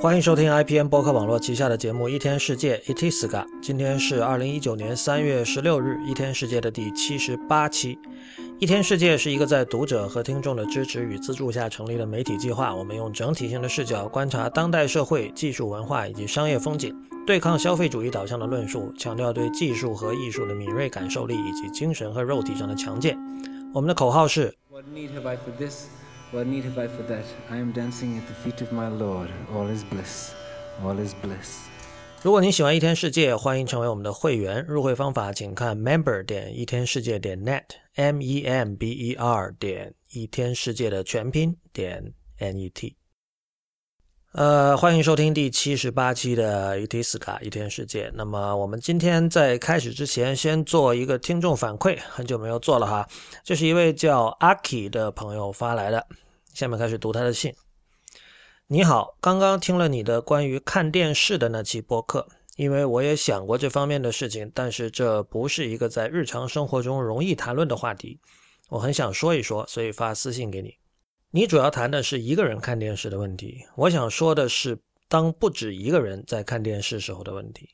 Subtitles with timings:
[0.00, 3.44] 欢迎收听 IPN 播客网络旗下的节目《一天世界》Itiska。
[3.60, 7.96] 今天是二零一九年三月十六日，《一天世界》的第七十八期。
[8.58, 12.74] 《一天世界》是一个在读者和听众的支持与资助下成立的媒体计划。
[12.74, 23.18] 我们用整体性的视角观察当代社会、技术文化以及商业风景，对抗消费主义导向的论述，强调对技术和艺术的敏锐感受力以及精神和肉体上的强健。
[23.74, 24.54] 我们的口号是。
[24.70, 25.88] What need have I for this?
[26.31, 27.25] What need have I for that?
[27.49, 29.29] I am dancing at the feet of my Lord.
[29.53, 30.31] All is bliss.
[30.83, 31.67] All is bliss.
[32.21, 34.65] 如果您喜欢一天世界，欢迎成为我们的会员。
[34.67, 42.95] 入会方法请看 member 点一天世界点 net，m e m b e r 点一天世界的全拼点 n e t。
[44.32, 48.12] 呃，欢迎收听第七十八期的 Itiska 一天世界。
[48.14, 53.08] 那么我们今天在开始之前，先做一个听众反馈，很久没有做了哈。
[53.42, 56.06] 这是一位叫阿 K 的朋友发来的，
[56.54, 57.52] 下面开始读他的信。
[58.68, 68.20] 你好，刚刚听了你的关于看电视的那期播客，因为我也想过这方面的事情，但是这不是一个在日常生活中容易谈论的话题。
[68.68, 70.76] 我很想说一说，所以发私信给你。
[71.32, 77.70] 你主要谈的是一个人看电视的问题，我想说的是，当不止一个人在看电视时候的问题。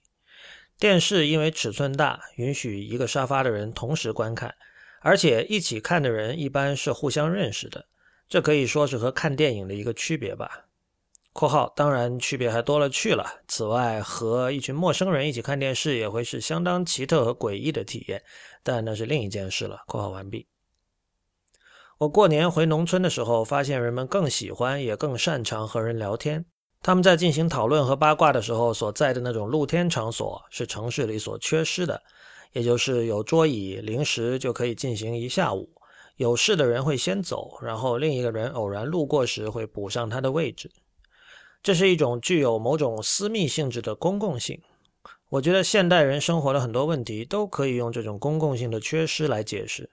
[0.79, 4.55] 电视因为尺寸大，允许一个沙发的人同时观看，
[5.01, 7.87] 而且一起看的人一般是互相认识的，
[8.29, 10.67] 这可以说是和看电影的一个区别吧。
[11.33, 13.41] （括号当然区别还多了去了。
[13.49, 18.23] 此外，和一群陌生人一起看电视也会是相当奇特和诡异的体验，
[18.63, 19.83] 但那是另一件事了。
[19.89, 20.47] ）（括号完毕。）
[21.99, 26.45] 我过年回农村的时候，发现人们更喜欢也更擅长和人聊天。
[26.83, 32.03] 他们在进行讨论和八卦的时候，所在的那种露天场所是城市里所缺失的，
[32.53, 35.71] 也就是有桌椅、零食就可以进行一下午。
[36.17, 40.71] 有事的人会先走，然后另一个人偶然路过时会补上他的位置。
[41.63, 44.61] 这是一种具有某种私密性质的公共性。
[45.31, 49.91] 我觉得现代人生活的很多问题都可以用这种公共性的缺失来解释。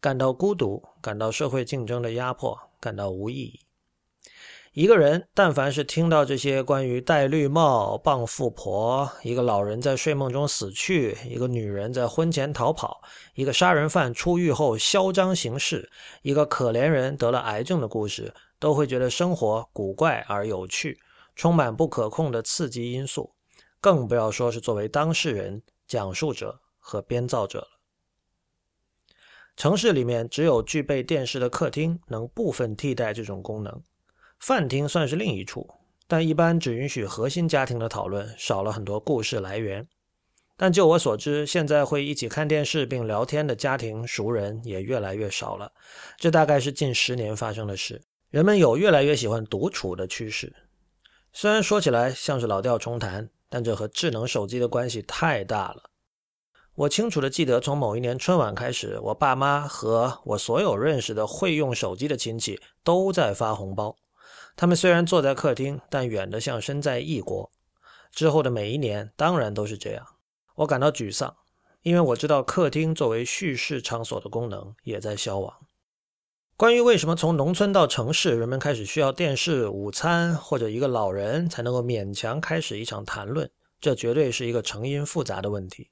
[0.00, 3.60] 感到孤独，感到社会竞争的压迫，感到无意义。
[4.72, 13.00] 一个人，但凡是听到这些关于戴绿帽、傍富婆、一个老人在睡梦中死去、一个女人在婚前逃跑、
[13.34, 15.90] 一个杀人犯出狱后嚣张行事、
[16.20, 20.98] 一个可怜人得了癌症的故事，都会觉得生活古怪而有趣，
[21.34, 23.32] 充满不可控的刺激因素。
[23.80, 27.68] 更不要说是作为当事人、讲述者和编造者了。
[29.56, 33.82] 城市里面只有具备电视的客厅能部分替代这种功能，
[34.38, 35.66] 饭厅算是另一处，
[36.06, 39.88] 但一般只允许核心家庭的讨论，少了很多故事来源。
[40.58, 45.72] 但就我所知，现在会一起看电视并聊天的家庭熟人也越来越少了。
[46.18, 48.02] 这大概是近十年发生的事。
[48.30, 50.54] 人们有越来越喜欢独处的趋势。
[51.32, 55.90] 虽然说起来像是老调重弹，但这和智能手机的关系太大了。
[56.76, 63.96] 我清楚的记得，从某一年春晚开始，我爸妈和我所有认识的会用手机的亲戚都在发红包。
[64.54, 67.50] 他们虽然坐在客厅，但远得像身在异国。
[68.12, 70.06] 之后的每一年，当然都是这样。
[70.56, 71.34] 我感到沮丧，
[71.80, 75.54] 因为我知道客厅作为叙事场所的功能也在消亡。
[76.58, 83.50] 关于为什么从农村到城市，人们开始需要电视、午餐或者一个老人才能够勉强开始一场谈论，
[83.80, 85.88] 这绝对是一个成因复杂的问题。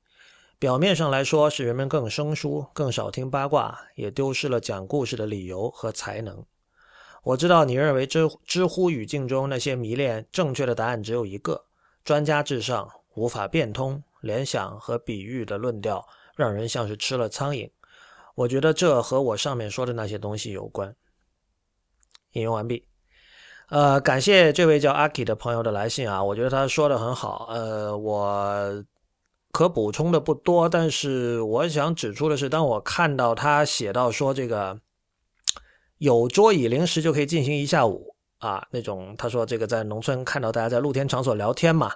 [0.59, 6.45] 表面上来说，是人们更生疏、更少听八卦，也丢失了讲故事的理由和才能。
[7.23, 11.65] 我知道你认为知知乎语境中那些迷恋正确的答案只有一个，
[12.05, 16.07] 专家至上、无法变通、联想和比喻的论调，
[16.37, 17.71] 让人像是吃了苍蝇。
[18.35, 20.95] 我觉得这和我上面说的那些东西有关。
[22.33, 22.87] 引用完毕。
[23.69, 27.49] 呃，感谢这位叫阿 K 的朋友的来信啊，我觉得他说的很好。
[27.51, 28.85] 呃，我。
[29.55, 34.81] 可补充的不多，但是我想指出的是，当我看到他写到说这个
[35.99, 41.93] 有桌椅零食就可以进行一下午啊，那种他说这个在农村看到大家在露天场所聊天嘛，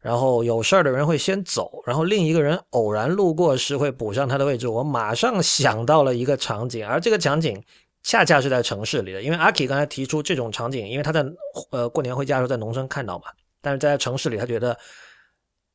[0.00, 7.62] 然后有事儿的人会先走，然后另一个人偶然路过时会补上他的位置，我马上想到了一个场景，而这个场景
[8.02, 11.24] 恰恰是在城市里的，因为阿 K 刚才提出这种场景，因为他在
[11.70, 13.26] 呃过年回家的时候在农村看到嘛，
[13.62, 14.76] 但是在城市里他觉得。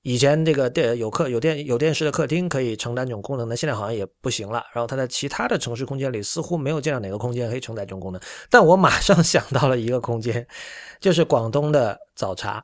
[0.03, 4.61] 以前这个电有客有电有电视的客厅可以承担这种功能的，现在好像也不行了。
[4.73, 8.21] 然后他在其他的城市空间里似乎没有见到哪个空间可以承载这种功能。
[8.49, 10.45] 但我马上想到了一个空间，
[10.99, 12.63] 就是广东的早茶。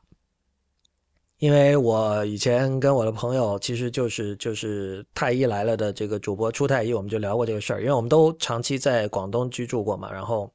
[1.37, 7.79] 因为我以前跟我的朋友，其实就是就是太医来了的这个主播出太医，我们就聊过这个事儿。
[7.79, 10.53] 因为我们都长期在广东居住过嘛，然后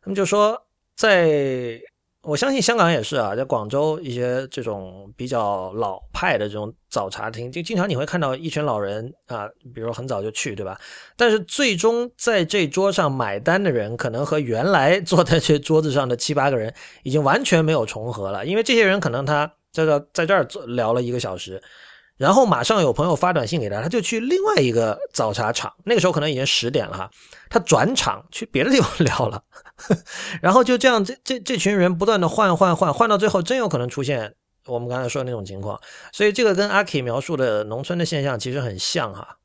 [0.00, 0.58] 他们就说
[0.96, 1.78] 在。
[2.26, 10.76] 我相信香港也是啊，在广州一些这种比较老派的这种早茶厅，就经常你会看到一群老人啊，比如很早就去，对吧？
[11.16, 16.74] 但是最终在这桌上买单的人，可能和原来坐在这桌子上的七八个人
[17.04, 21.62] 已经完全没有重合了，因为这些人可能他在这在这儿聊了一个小时。
[22.16, 25.72] 然后马上有朋友发短信给他，他就去另外一个早茶厂。
[25.84, 27.10] 那个时候可能已经十点了哈，
[27.50, 29.42] 他转场去别的地方聊了。
[30.40, 34.34] 然后就这样，这这这群人不断的换换换换到最后，真有可能出现
[34.66, 35.78] 我们刚才说的那种情况。
[36.12, 39.36] 所以这个跟阿 K 描述的农村的现象其实很像哈。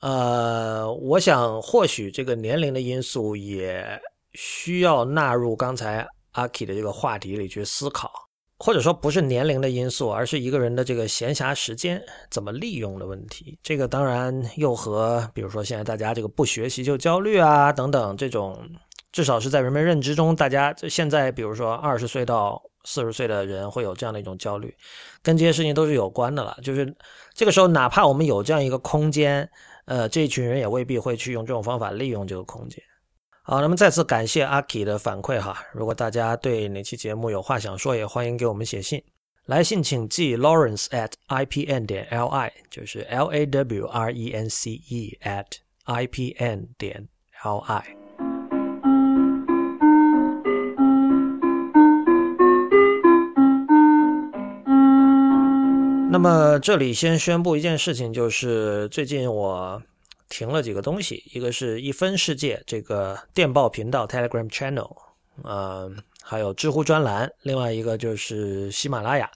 [0.00, 4.00] 呃，我想或许这个年龄的因素也
[4.34, 8.12] 需要纳入刚才阿 K 的这个话题里去思考。
[8.58, 13.58] 或者说不是年龄的因素，而是一个人的这个闲暇时间怎么利用的问题。
[13.62, 18.56] 这个当然又和比如说现在大家这个不学习就焦虑啊等等这种，
[19.12, 24.74] 至少是在人们认知中，大家现在比如说二十岁到四十岁的人会有这样的一种焦虑，
[25.22, 26.56] 跟这些事情都是有关的了。
[26.62, 26.94] 就是
[27.34, 29.48] 这个时候，哪怕我们有这样一个空间，
[29.86, 32.82] 呃，这一群人也未必会去用这种方法利用这个空间。
[33.46, 35.62] 好，那么再次感谢阿 K 的反馈哈。
[35.74, 39.04] 如果大家对哪期节目有话想说，也欢迎给我们写信。
[39.44, 45.44] 来信请寄 Lawrence at ipn 点 li，就是 L A W R E N C E at
[45.84, 47.06] ipn 点
[47.42, 47.82] li。
[56.10, 59.82] 那么这里先宣布一件事情，就是最近我。
[60.28, 64.90] 停了几个东西，一个是一分世界这个电报频道 Telegram Channel，
[65.42, 65.90] 呃，
[66.22, 69.30] 还有知乎专栏，另外一个就是喜马拉雅，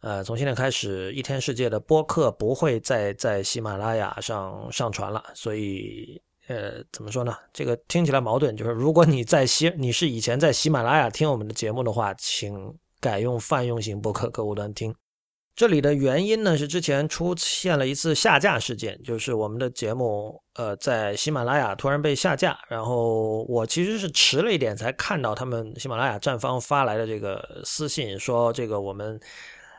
[0.00, 7.36] 呃，从现在开始，一天世界的播客不会再在喜马拉雅上上传了，所以，呃，怎么说呢？
[7.52, 14.94] 这个听起来矛盾，就是如果你在喜，你是以前在喜马拉雅听我们的节目的话，请改用泛用型播客客户端听。
[15.56, 29.18] 这里的原因呢，是之前出现了一次下架事件，就是我们的节目，呃，在喜马拉雅突然被下架，然后我其实是迟了一点才看到他们喜马拉雅站方发来的这个私信，说这个我们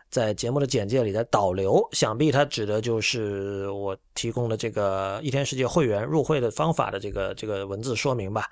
[0.10, 8.50] 在节目的简介里的导流，想必它指的就是我提供的这个一天世界会员入会的方法的这个这个文字说明吧。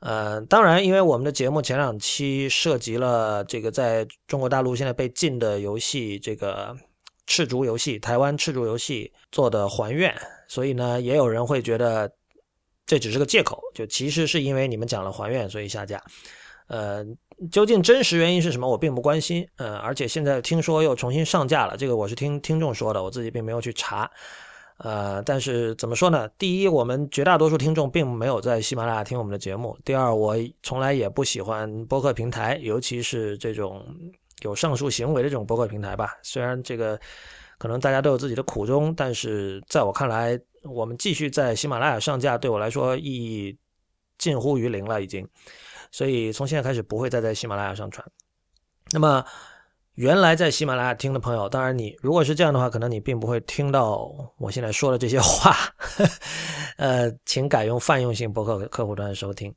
[0.00, 6.76] 呃，当然，因为我们的节目前两期涉及了这个在中国大陆现在被禁的游戏，这个
[7.26, 10.14] 赤足游戏，台湾赤足游戏做的还愿，
[10.48, 12.10] 所以呢，也有人会觉得
[12.84, 16.02] 这只是个借口，就其实是因为你们讲了还愿，所以下架。
[16.68, 17.04] 呃，
[17.50, 19.48] 究竟真实原因是什么，我并不关心。
[19.56, 24.10] 呃，而且现在听说又重新上架了，这个我是听听众说的，我自己并没有去查。
[24.78, 26.28] 呃，但是怎么说呢？
[26.36, 33.82] 第一，我们绝大多数听众并没有在喜马拉雅听我们的节目；第二，我从来也不喜欢播客平台，尤其是这种
[34.42, 36.18] 有上述行为的这种播客平台吧。
[36.22, 37.00] 虽然这个
[37.56, 43.56] 可能大家都有自己的苦衷，但是在我看来，我们继续在喜马拉雅上架，对我来说意义
[44.18, 45.26] 近乎于零了，已经。
[45.90, 48.06] 所以从现在开始不会再在喜马拉雅上传。
[48.92, 49.24] 那么。
[49.96, 55.56] 原来在喜马拉雅听的朋友，当然你如果是这样的话，可能你并不会听到我现在说的这些话。
[56.76, 59.54] 呃，请改用泛用性博客客户端收听。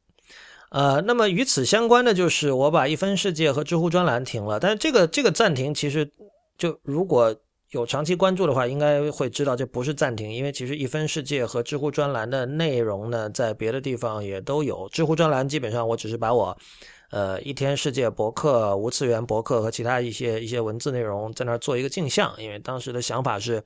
[0.70, 6.10] 呃，那么与此相关的就是我把一分世界和知乎专栏停了，但是这个这个暂停其实
[6.58, 7.36] 就如果
[7.72, 14.88] 有长期关注的话，应该会知道这不是暂停，因为其实一分世界和知乎专栏的内容呢，在别的地方也都有。
[14.88, 16.58] 知乎专栏基本上我只是把我。
[17.12, 23.64] 呃，一天世界博客、无次元博客和其他一些一些文字内容在那儿做一个镜像，因为当时的想法是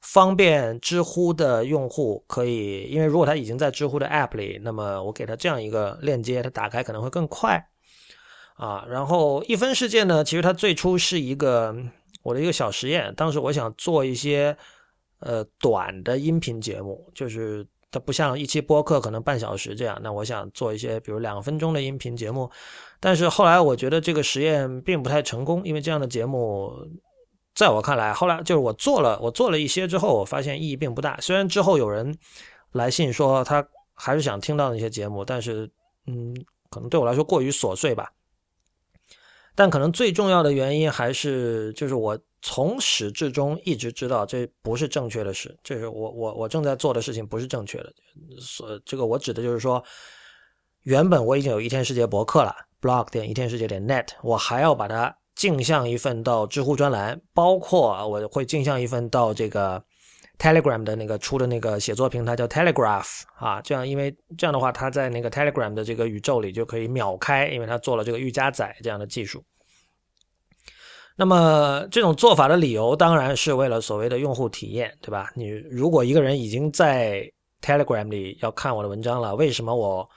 [0.00, 7.62] 方便知乎的用户可以，因为如果他已经在知乎的 App 里，那么我给他这样一个链接，他打开可能会更快
[8.54, 8.86] 啊。
[8.88, 11.76] 然后一分世界呢，其实它最初是一个
[12.22, 14.56] 我的一个小实验，当时我想做一些
[15.20, 17.66] 呃短的音频节目，就是。
[17.92, 22.50] 它不像一期播客可能半小时这样，那我想做一些比如两分钟的音频节目，
[22.98, 26.72] 但是后来我觉得这个实验并不太成功，因为这样的节目
[27.54, 31.18] 在我看来，后来就是我做了我做了一些之后，我发现意义并不大。
[31.20, 32.16] 虽然之后有人
[32.72, 33.62] 来信说他
[33.94, 35.70] 还是想听到那些节目，但是
[36.06, 36.34] 嗯，
[36.70, 38.10] 可能对我来说过于琐碎吧。
[39.54, 42.18] 但可能最重要的原因还是就是我。
[42.42, 47.92] 从始至终一直知道这不是正确的事，这是我我我正在做的事情不是正确的。
[48.40, 49.82] 所这个我指的就是说，
[50.82, 59.80] 原本我已经有一天世界博客了，blog 点一天世界点 net，我还要把它镜像一份到知乎专栏，包括我会镜像一份到这个
[60.36, 69.44] Telegram 的那个出的那个写作平台叫 Telegraph 啊，这样因为这样的话，它在那个 Telegram 的这个宇宙里就可以秒开，因为它做了这个预加载这样的技术。
[71.16, 75.30] 那么这种做法的理由当然是为了所谓的用户体验，对吧？
[75.34, 80.08] 你如果一个人已经在 Telegram 里要看我的文章了，为什么我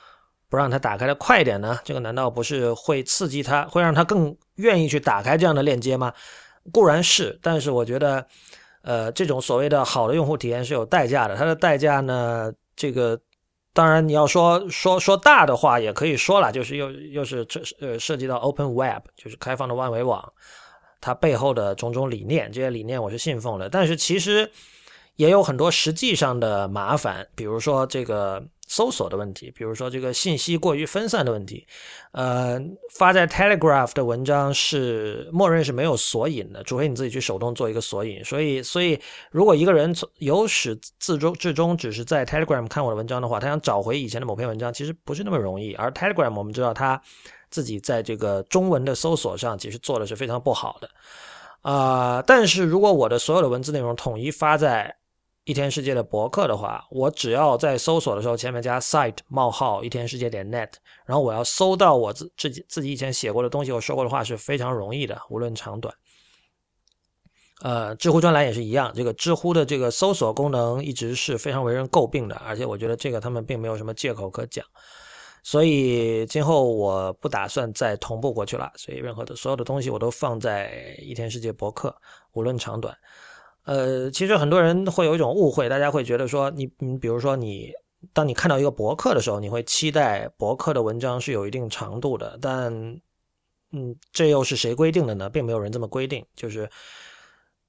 [0.49, 1.77] 不让他打开的快一点呢？
[1.83, 6.13] 这个难道不是会刺激他，会让他更愿意去打开这样的链接吗？
[6.71, 8.25] 固然是，但是我觉得，
[8.81, 11.35] 呃，这种所谓的好的用户体验是有代价的。
[11.35, 13.19] 它的代价呢，这个
[13.73, 20.31] 当然你要说说说大的话也可以说了，就是又又是这呃涉及到 Open Web，就是开放的万维网。
[21.01, 24.49] 它背后的种种理念，这些理念我是信奉的，但是其实
[25.15, 31.65] 也有很多实际上的麻烦，比如说这个搜索的问题，比如说这个信息过于分散的问题。
[32.11, 32.59] 呃，
[32.97, 38.23] 发在 Telegraph 的文章是默认是没有索引的，除非你自己去手动做一个索引。
[38.23, 38.99] 所以，所以
[39.31, 45.73] 如果一个人从由始至终至终只是在 Telegram 看我的文章的话，他想找回以前的某篇文章，其实不是那么容易。
[45.75, 47.01] 而 Telegram 我们知道它。
[47.49, 50.89] 自己在这个中文的搜索上，其实做的是非常不好的，
[51.61, 52.21] 啊！
[52.25, 54.95] 但是如果我的所有的文字内容统一发在
[55.45, 60.69] 一天世界的博客的话，我只要在搜索的时候前面加 site 冒号一天世界点 net，
[61.05, 65.93] 然后我要搜到我自自己自己以前写过的东西，我说过的话是非常容易的，无论长短。
[67.61, 74.65] 呃，知乎专栏也是一样，这个知乎的这个搜索功能一直是非常为人诟病的，而且我觉得这个他们并没有什么借口可讲。
[75.45, 81.95] 所以今后我不打算再同步过去了，所以任何的所有的东西我都放在一天世界博客，
[82.33, 82.97] 无论长短。
[83.65, 87.71] 呃，其实很多人会有一种误会，大家会觉得说，你你比如说你，
[88.11, 92.73] 当你看到一个博客的时候，你会期待博客的文章是有一定长度的，但
[93.71, 95.29] 嗯，这又是谁规定的呢？
[95.29, 96.67] 并没有人这么规定，就是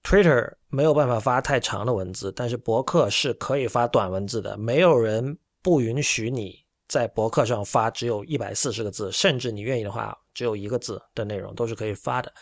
[0.03, 6.66] Twitter 没有办法发太长的文字，但是博客是可以发短文字的，没有人不允许你。
[6.89, 12.33] 在博客上发只有一百四十个字，甚至你愿意的话，只有一个字的内容都是可以发的。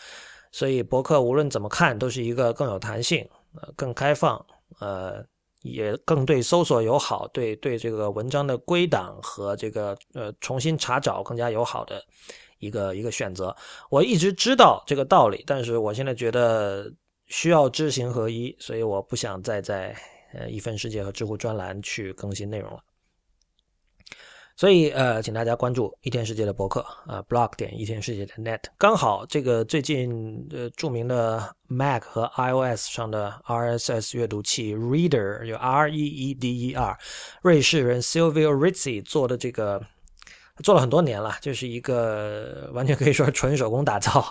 [0.51, 4.43] 所以博客无论怎么看，都是一个更有弹性、呃更开放、
[4.79, 5.23] 呃
[5.63, 12.01] 也更对搜索友好、对对这个文章的归档和这个呃重新查找更加友好的
[12.59, 13.55] 一个一个选择。
[13.89, 16.93] 我一直知道这个道理，但是我现在觉得
[17.25, 19.95] 需要知行合一，所以我不想再在
[20.33, 22.79] 呃一分世界和知乎专栏去更新内容了。
[24.57, 28.61] 所以，呃，请大家关注一天世界的博客啊，blog 点一天世界的 net。
[28.77, 36.97] 刚好这个最近呃著名的 Mac 和 iOS 上的 RSS 阅读器 Reader，就 R E E D E R，
[37.41, 39.81] 瑞士人 Silvio Rizzi 做的这个，
[40.63, 44.25] 做了很多年了，就是一个完全可以说纯手工打造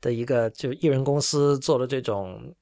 [0.00, 2.52] 的一个，就艺人公司做的这种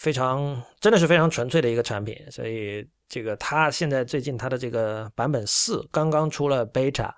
[0.00, 2.88] 非常真的是非常纯粹的一个产品，所以。
[3.12, 7.12] 这个它现在最近它的这个版本四刚刚出了 beta，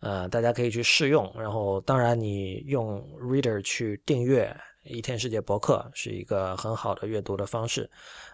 [0.00, 1.30] 呃，大家可以去试用。
[1.36, 7.90] 然后，当然你用 Reader 去订阅一天世界博客是一个很好的阅读的方式。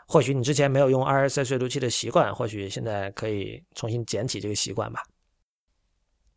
[0.07, 5.03] 或许你之前没有用 RSS 阅读器的习惯，或许现在可以重新捡起这个习惯吧。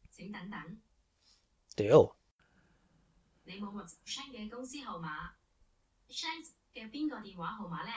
[0.10, 0.60] 请等等。
[1.76, 2.16] 屌。
[3.44, 4.76] 你冇嘅公司
[6.82, 7.92] 嘅边个电话号码咧。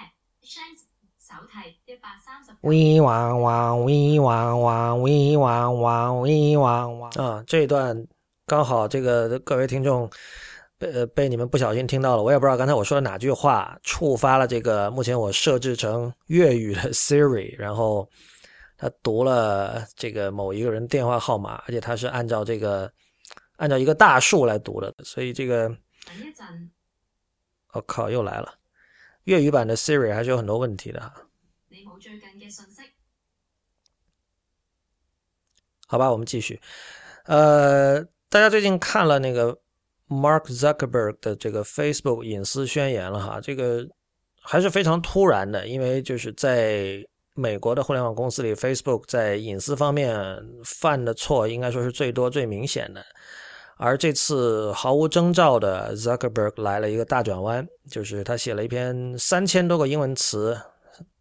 [1.20, 2.50] 手提一百三十。
[2.62, 7.10] 喂汪汪，喂汪汪，喂汪汪，喂汪汪。
[7.10, 7.94] 啊，这一段
[8.46, 10.10] 刚好这个各位听众
[10.78, 18.08] 被被你们不小心听到了，我也不知道刚才我说的哪句话触发了这个目前我设置成粤语的 Siri，然后
[18.78, 22.90] 他读了这个某一个人电话号码，而且他是按照这个
[23.56, 25.68] 按照一个大数来读的，所以这个。
[25.68, 26.70] 等一阵。
[27.74, 28.54] 我靠，又来了。
[29.24, 31.12] 粤语版的 Siri 还是有很多问题的。
[31.68, 32.82] 你冇最近嘅信息？
[35.86, 36.60] 好吧，我们继续。
[37.24, 39.56] 呃，大家最近看了那个
[40.08, 43.40] Mark Zuckerberg 的这个 Facebook 隐私宣言了哈？
[43.40, 43.86] 这个
[44.40, 50.16] 还是非常突然的，因为就是在美国的互联网公司里，Facebook 在隐私方面
[50.64, 53.04] 犯的错应该说是最多、最明显的。
[53.82, 60.54] 而这次毫无征兆的 Zuckerberg 来了一个大转弯，就是他写了一篇三千多个英文词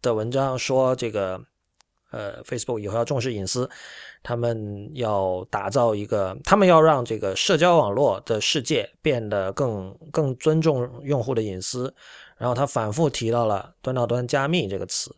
[0.02, 1.40] 的文章，说这个
[2.10, 3.66] 呃 Facebook 以后要重视隐私，
[4.22, 11.92] 他们要打造一个，他们要让这个社交网络的世界变得更更尊重用户的隐私。
[12.36, 15.10] 然后他反复提到了端到端加密这个词，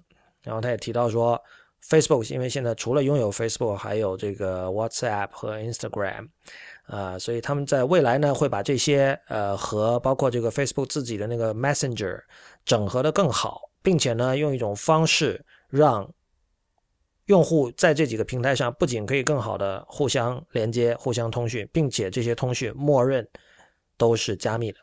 [0.43, 1.41] 然后他也提到说
[1.89, 6.29] Facebook 因为现在除了拥有 Facebook，还有这个 WhatsApp 和 Instagram。
[6.93, 12.21] 啊，所以他们在未来呢，会把这些呃和包括这个 Facebook 自己的那个 Messenger
[12.67, 16.07] 整合的更好，并且呢，用一种方式让
[17.27, 23.27] 用户在这几个平台上不仅可以更好的互相连接、互相通讯，并且这些通讯默认
[23.97, 24.79] 都是加密的。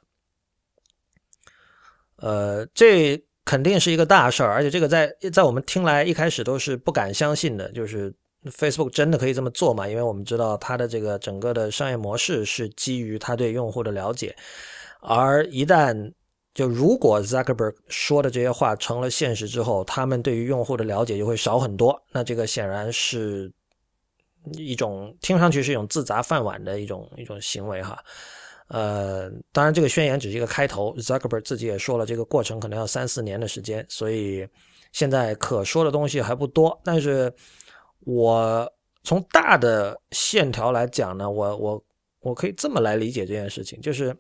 [2.16, 8.12] 呃，这肯定是一个大事儿，而且这个在在我们听来一开始都是不敢相信的，就是
[8.46, 9.88] Facebook 真的可以这么做吗？
[9.88, 14.36] 因为我们知道它的这个整个的商业模式是基于它对用户的了解，
[15.02, 16.14] 而一旦
[16.54, 22.02] 就如果 Zuckerberg 说的这些话成了现实之后，他们对于用户的了解就会少很多。
[22.12, 23.52] 那这个显然是
[24.54, 28.02] 一种听上去是一种自砸饭碗的一种一种行为哈。
[28.70, 34.48] 呃，当然这个宣言只是一个开头，Zuckerberg 自己也说了，这个过程可能要三四年的时间，所以
[34.92, 36.80] 现在可说的东西还不多。
[36.84, 37.34] 但是
[38.10, 38.74] 我
[39.04, 41.86] 从大的线条来讲呢，我我
[42.22, 44.16] 我可以这么来理解这件事情，就是。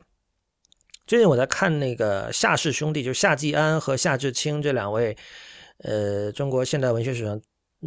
[1.07, 5.17] 最近我在看那个夏氏兄弟，就是夏季安和夏志清这两位，
[5.79, 7.41] 呃，中国现代文学史上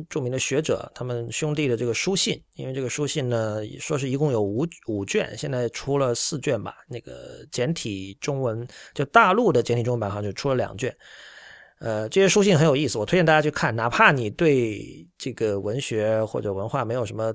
[0.09, 2.43] 著名的学者，他们兄弟的这个书信。
[2.57, 6.75] 因为这个书信呢，说是一共有五五卷，现在出了四卷吧。
[6.89, 10.93] 那个简体中文，就大陆的简体中文版好像就出了两卷。
[11.83, 17.35] 呃，这些书信很有意思，我推荐大家去看，哪怕你对这个文学或者文化没有什么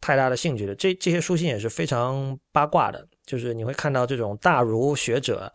[0.00, 3.06] 太大的兴趣的，这这些书信也是非常八卦的。
[3.24, 5.50] 就是你会看到这种大儒学者，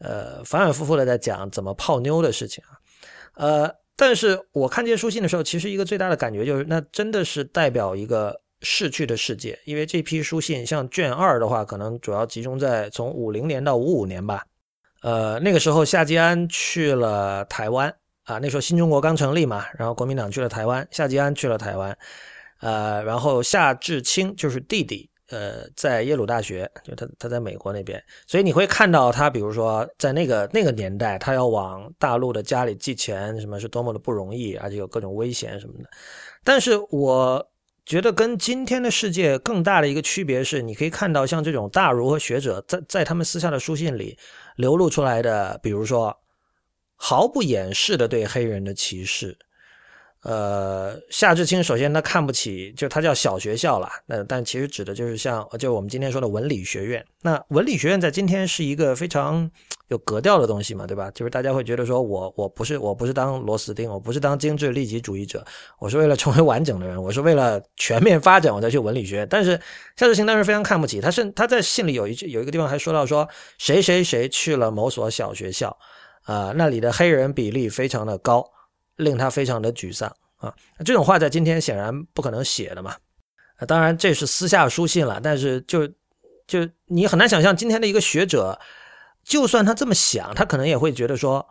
[0.00, 2.74] 呃，反反复复的在讲怎么泡妞的事情啊，
[3.36, 14.44] 呃，但是我看这些书信的时候，其实一个最大的感觉就是，那真的是代表一个逝去的世界，因为这批书信，像卷二的话，可能主要集中在从五零年到五五年吧，
[15.02, 21.96] 呃，那个时候夏季安去了台湾啊，那时候新中国刚成立嘛，然后国民党去了台湾，夏季安去了台湾，
[22.60, 25.08] 呃，然后夏志清就是弟弟。
[25.28, 35.90] 呃，在耶鲁大学，就他他在美国那边，所以你会看到他，比如说在那个那个年代，他要往大陆的家里寄钱，什么是多么的不容易，而且有各种危险什么的。
[36.44, 37.44] 但是我
[37.86, 44.18] 觉得跟今天的世界更大的一个区别是，你可以看到像这种大儒和学者在在他们私下的书信里
[44.56, 46.18] 流露出来的，比如说
[46.96, 49.38] 毫不掩饰的对黑人的歧视。
[50.28, 57.04] 呃，夏志清首先他看不起，就他叫小学校了，那但其实指的就是像，就我们今天说的文理学院。
[57.22, 59.48] 那文理学院在今天是一个非常
[59.86, 61.08] 有格调的东西嘛，对吧？
[61.12, 65.44] 就是大家会觉得说我我不是我不是当螺丝钉，我不是当精致利己主义者，
[65.78, 69.28] 我是为了成为完整的人，我是为了全面发展我才去文理学院。
[69.30, 69.52] 但是
[69.96, 75.78] 夏志清当时非常看不起，他是他在信里有一句有一个地方还说到说谁谁谁去了某所小学校，
[76.24, 78.44] 啊，那里的黑人比例非常的高。
[78.96, 80.54] 令他非常的沮丧啊！
[80.84, 82.96] 这种话在今天显然不可能写的嘛。
[83.56, 85.86] 啊当然这是私下书信了，但是就
[86.46, 88.58] 就你很难想象今天的一个学者，
[89.24, 91.46] 就算他这么想，他可能也会觉得说，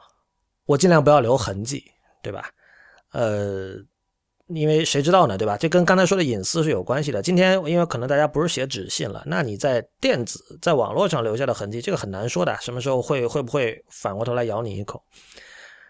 [0.66, 1.84] 我尽量不要留痕迹，
[2.22, 2.50] 对吧？
[3.12, 3.76] 呃，
[4.48, 5.58] 因为谁知道呢，对吧？
[5.58, 7.22] 这跟刚才说的隐私是有关系的。
[7.22, 15.04] 今天因为可能大家不是写纸信了，那你在电子在网络上留下的痕迹，这个很难说的，什么时候会会不会反过头来咬你一口？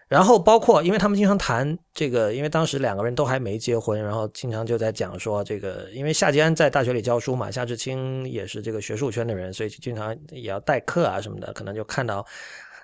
[0.08, 12.24] 然后包括，因为他们经常谈这个，因为当时两个人都还没结婚，然后经常就在讲说这个，因为夏吉安在大学里教书嘛，夏志清也是这个学术圈的人，所以经常也要代课啊什么的，可能就看到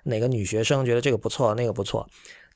[0.03, 2.05] 哪个女学生觉得这个不错，那个不错。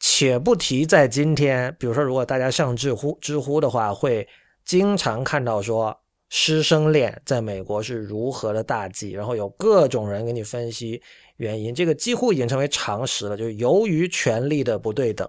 [0.00, 4.26] 且不提在今天，比如说如果大家上知乎，知乎的话，会
[4.64, 5.96] 经常看到说
[6.28, 11.00] 师生恋在美国是如何的大忌，然后有各种人给你分析。
[11.36, 13.36] 原因，这个几乎已经成为常识了。
[13.36, 15.28] 就是由于权力的不对等，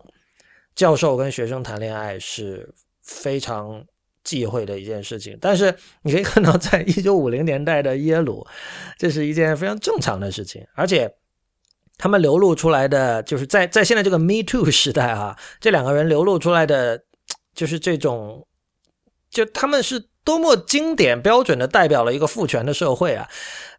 [0.76, 3.86] 教授跟学生谈恋爱是非常
[4.24, 5.38] 忌讳的一件事情。
[5.40, 8.46] 但是你可以看到，在一九五零年代的耶鲁，
[8.98, 10.66] 这是一件非常正常的事情。
[10.76, 11.14] 而且
[11.98, 17.04] 他们流露出来的，就是在在现在这个 Me Too 时代啊，这两个人流露出来的，
[17.54, 18.48] 就是这种，
[19.30, 23.26] 就他们是多么经典标准的代表了一个父权的社会啊。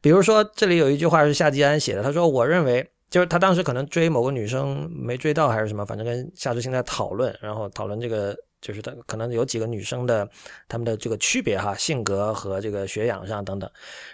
[0.00, 10.26] 比如说，这里有一句话是夏季安写的，他说：“我认为，就是他当时可能追某个女生没追到还是什么，反正跟夏志清在讨论，然后讨论这个，就是他可能有几个女生的
[10.66, 13.70] 他们的这个区别哈，性格和这个学养上等等。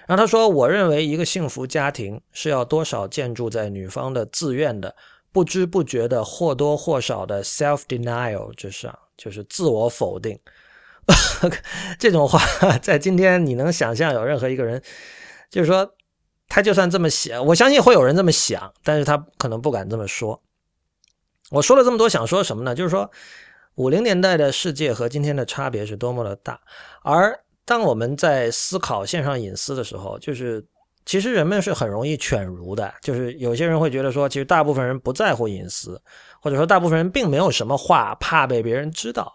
[0.09, 4.93] 然后他说，我认为一个幸福家庭是要多少建筑在女方的自愿的、
[5.31, 10.37] 不知不觉的或多或少的 self denial 之上，就是自我否定。
[11.99, 12.41] 这种话
[12.83, 14.83] 在今天你能想象有任何一个人？”
[15.51, 15.95] 就是说，
[16.49, 20.43] 他就算这么想，我相信会有人这么想，但是他可能不敢这么说。
[21.51, 22.75] 我说了这么多，想说什么呢？
[22.75, 23.09] 就是说，
[23.77, 26.59] 五零年代的世界和今天的差别是多么的大。
[27.03, 30.65] 而当我们在思考线上隐私的时候，就是
[31.05, 32.93] 其实人们是很容易犬儒的。
[33.01, 36.01] 就是有些人会觉得说，其实大部分人不在乎隐私，
[36.41, 39.33] 或者说大部分人并没有什么话怕被别人知道。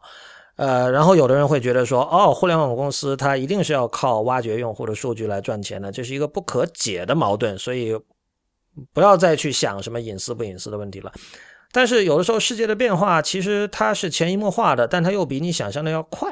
[0.59, 7.97] 呃，然后有的人会觉得说，哦，互联网公司它一定是要靠挖掘用户的数据来赚钱的，这是一个不可解的矛盾，所以
[8.91, 11.09] 不要再去想什么隐私不隐私的问题了。
[11.71, 16.29] 但是有的时候世界的变化其实它是潜移默化的，但它又比你想象的要快。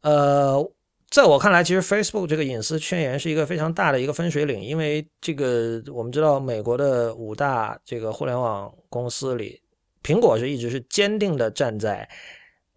[0.00, 0.60] 呃，
[1.08, 9.62] 在我看来，其实 Facebook 这个隐私宣言是一个非常大的一个分水岭，因为这个我们知道美国的五大这个互联网公司里，
[10.02, 12.08] 苹果是一直是坚定的站在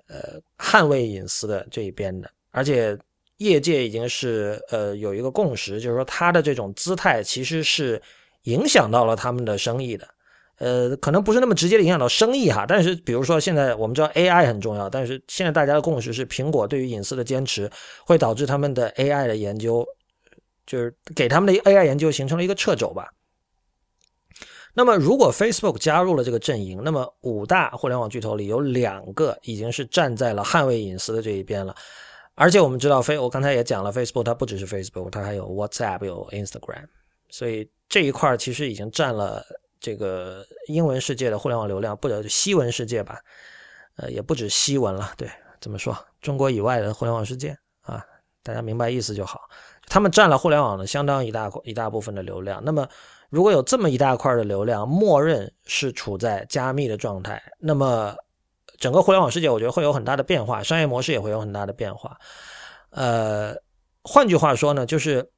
[0.10, 2.98] 呃捍卫隐私的这一边的，而且
[3.38, 8.02] 业界已经是呃有一个共识，就是说它的这种姿态其实是
[8.44, 10.06] 影响到了他们的生意的。
[10.58, 17.72] 呃，可能不是那么直接的影响到生意哈，但是比如说现在我们知道 AI 很重要，但是现在大家的共识是，苹果对于隐私的坚持
[18.06, 19.88] 会导致他们的 AI 的研究，
[20.66, 23.10] 就是给他们的 AI 研究形成了一个掣肘吧。
[24.80, 31.76] 那么如果 Facebook 加入了这个阵营，那么五大互联网巨头里有两个已经是站在了捍卫隐私的这一边了，
[32.36, 36.86] 而且我们知道，飞我刚才也讲了，Facebook 它不只是 Facebook，它还有 WhatsApp，有 Instagram，
[37.28, 39.44] 所以这一块其实已经占了。
[39.82, 43.18] 这个英文世界的互联网流量，不是西文世界吧？
[43.96, 45.14] 呃，也不止西文了。
[45.16, 45.30] 对，
[45.62, 45.98] 怎么说？
[46.20, 48.06] 中国以外的互联网世界啊，
[48.44, 49.40] 大家明白意思就好。
[49.88, 52.62] 他们占了互联网的相当一大一大部分的流量。
[52.66, 52.86] 那么，
[53.30, 58.16] 如果有这么一大块的流量，默认是处在加密的状态，那么
[58.78, 62.18] 整个互联网世界，我觉得会有很大的变化，商业模式也会有很大的变化。
[62.92, 63.56] 呃，
[64.04, 65.30] 换句话说呢，就是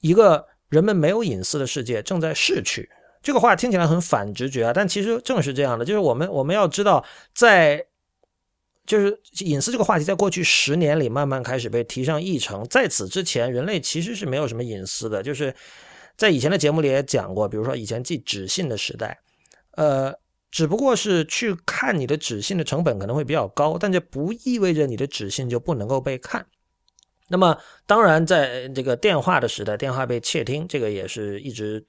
[0.00, 2.88] 一个人们没有隐私的世界正在逝去。
[3.22, 7.84] 这个话听起来很反直觉啊，但其实正是这样的，就是我们我们要知道，在
[8.84, 12.66] 就是隐私这个话题，在过去十年里慢慢开始被提上议程。
[12.68, 15.54] 在此之前，人类其实是没有什么隐私的，就是
[16.16, 19.18] 在以前的节目里也讲过，比如说以前寄纸信的时代，
[19.72, 20.12] 呃，
[20.50, 26.46] 只不过是去看你的纸信的成本可能会比较高，但这不意味着你的纸信就不能够被看。
[27.28, 31.84] 那么，当然，在这个电话的时代，电话被窃听，这个也是一直。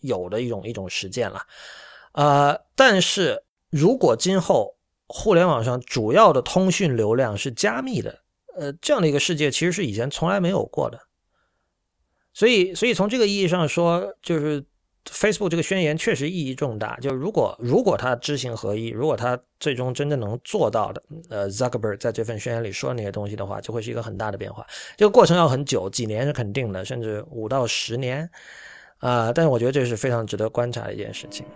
[0.00, 1.40] 有的一种一种实践了，
[2.12, 8.18] 呃，但是如果今后互联网上主要的通讯流量是加密的，
[8.58, 11.00] 呃，这样的一个世界其实是以前从来没有过的。
[12.34, 14.60] 所以，所以从这个意义上说，就是
[15.06, 16.96] Facebook 这个宣言确实意义重大。
[16.96, 24.66] 就如果如果它知行合一，如果它最终真正能做到的，呃，Zuckerberg 在这份宣言里说的那些东西的话，就会是一个很大的变化。
[24.96, 28.28] 这个过程要很久，几年是肯定的，甚至五到十年。
[28.98, 31.46] 啊，但是我觉得这是非常值得观察的一件事情。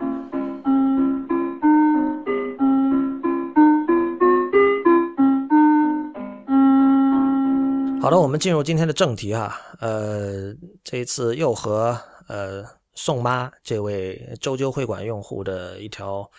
[7.99, 9.59] 好的，我们进入今天的正题哈。
[9.79, 16.29] 呃，这一次又和呃宋妈这位周究会馆用户的一条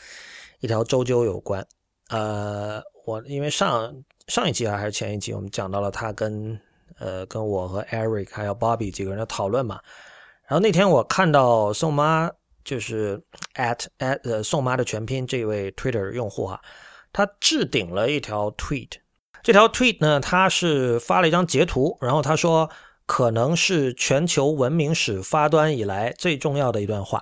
[0.60, 1.66] 一条周究有关。
[2.10, 3.94] 呃，我因为上
[4.28, 6.60] 上一期啊还是前一期，我们讲到了他跟
[6.98, 9.80] 呃跟我和 Eric 还有 Bobby 几个人的讨论嘛。
[10.46, 12.30] 然后那天我看到宋妈
[12.64, 13.22] 就是
[13.54, 16.60] at at 呃宋妈的全拼这位 Twitter 用户哈，
[17.12, 18.90] 他置顶了一条 tweet，
[19.42, 22.68] 这条 tweet 呢他是发了一张截图，然后他说
[23.10, 27.20] 可能是全球文明史发端以来最重要的一段话。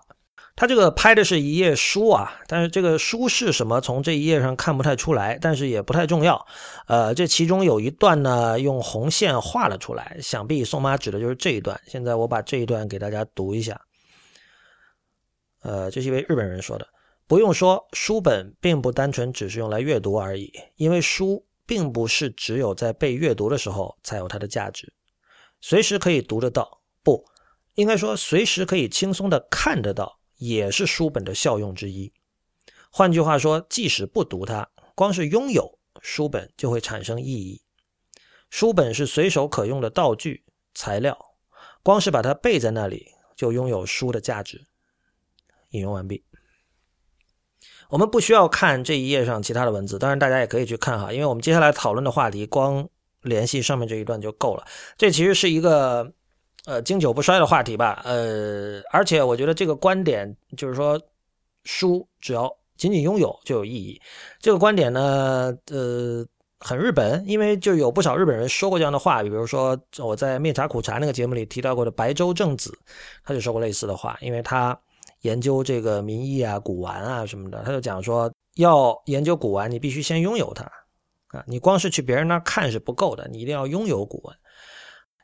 [0.55, 6.47] 他这个拍的是一页书啊，但是这个书是什么，从这一页上看不太出来，但是也不太重要。
[6.89, 11.81] 呃，这其中有一段呢，用红线画了出来，想必宋妈指的就是这一段。
[11.87, 13.81] 现在我把这一段给大家读一下。
[15.63, 16.87] 呃，这是一位日本人说的，
[17.27, 24.93] 不用说，书本并不单纯只是用来阅读而已，因为书并不是只有在被阅读的时候才有它的价值，
[25.61, 27.25] 随时可以读得到，不
[27.75, 30.19] 应该说随时可以轻松的看得到。
[30.37, 32.13] 也是书本的效用之一。
[32.93, 37.61] 换句话说，即使不读它，光是拥有书本就会产生意义。
[38.49, 40.45] 书本是随手可用的道具
[40.75, 41.19] 材料，
[41.83, 44.65] 光是把它背在那里，就拥有书的价值。
[45.71, 46.25] 引用完毕。
[47.91, 52.89] 我们不需要看这一页上其他的文字，当然大家也可以去看哈，因为我们接下来讨论的话题，光
[53.23, 54.65] 联系上面这一段就够了。
[54.97, 56.13] 这其实是一个。
[56.67, 58.03] 呃，经久不衰的话题吧。
[58.05, 61.01] 呃，而且我觉得这个观点就是说，
[61.65, 63.99] 书只要仅仅拥有就有意义。
[64.39, 66.27] 这个观点呢，呃，
[66.61, 69.23] 很日本，因为就有不少日本人说过这样的话。
[69.23, 72.77] 比如说我在《灭茶苦茶》那个节目里提到过的白州正子，
[73.25, 74.19] 他就说过类似的话。
[74.21, 74.79] 因为他
[75.23, 80.71] 研究这个民意啊、古玩啊什么的，他就讲说，要研究古玩，你必须先拥有它
[81.29, 84.37] 啊，你光是去别人那看是不够的，你一定要拥有古文。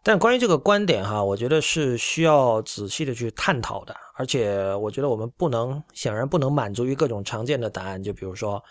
[0.03, 8.63] 但关于这个观点哈，我觉得是需要仔细的去探讨的，而且我觉得我们不能，显然不能满足于各种常见的答案，就比如说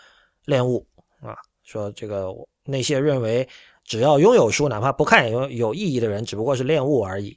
[0.45, 0.85] 恋物
[1.21, 2.27] 啊，说这个
[2.63, 3.49] 那些认为
[3.83, 7.35] 只要拥有书，哪怕不看也有有意义的人，只不过是恋物而已，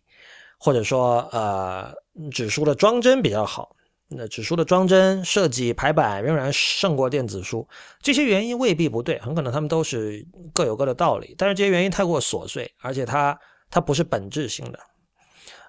[0.59, 1.95] 或者说呃
[2.31, 3.75] 纸书的装帧比较好，
[4.09, 7.67] 那纸书的装帧设计排版仍然胜过电子书，
[8.01, 13.39] 这些原因未必不对，很可能他们都是各有各的道理，但是这些原因太过琐碎，而且它。
[13.69, 14.79] 它不是本质性的，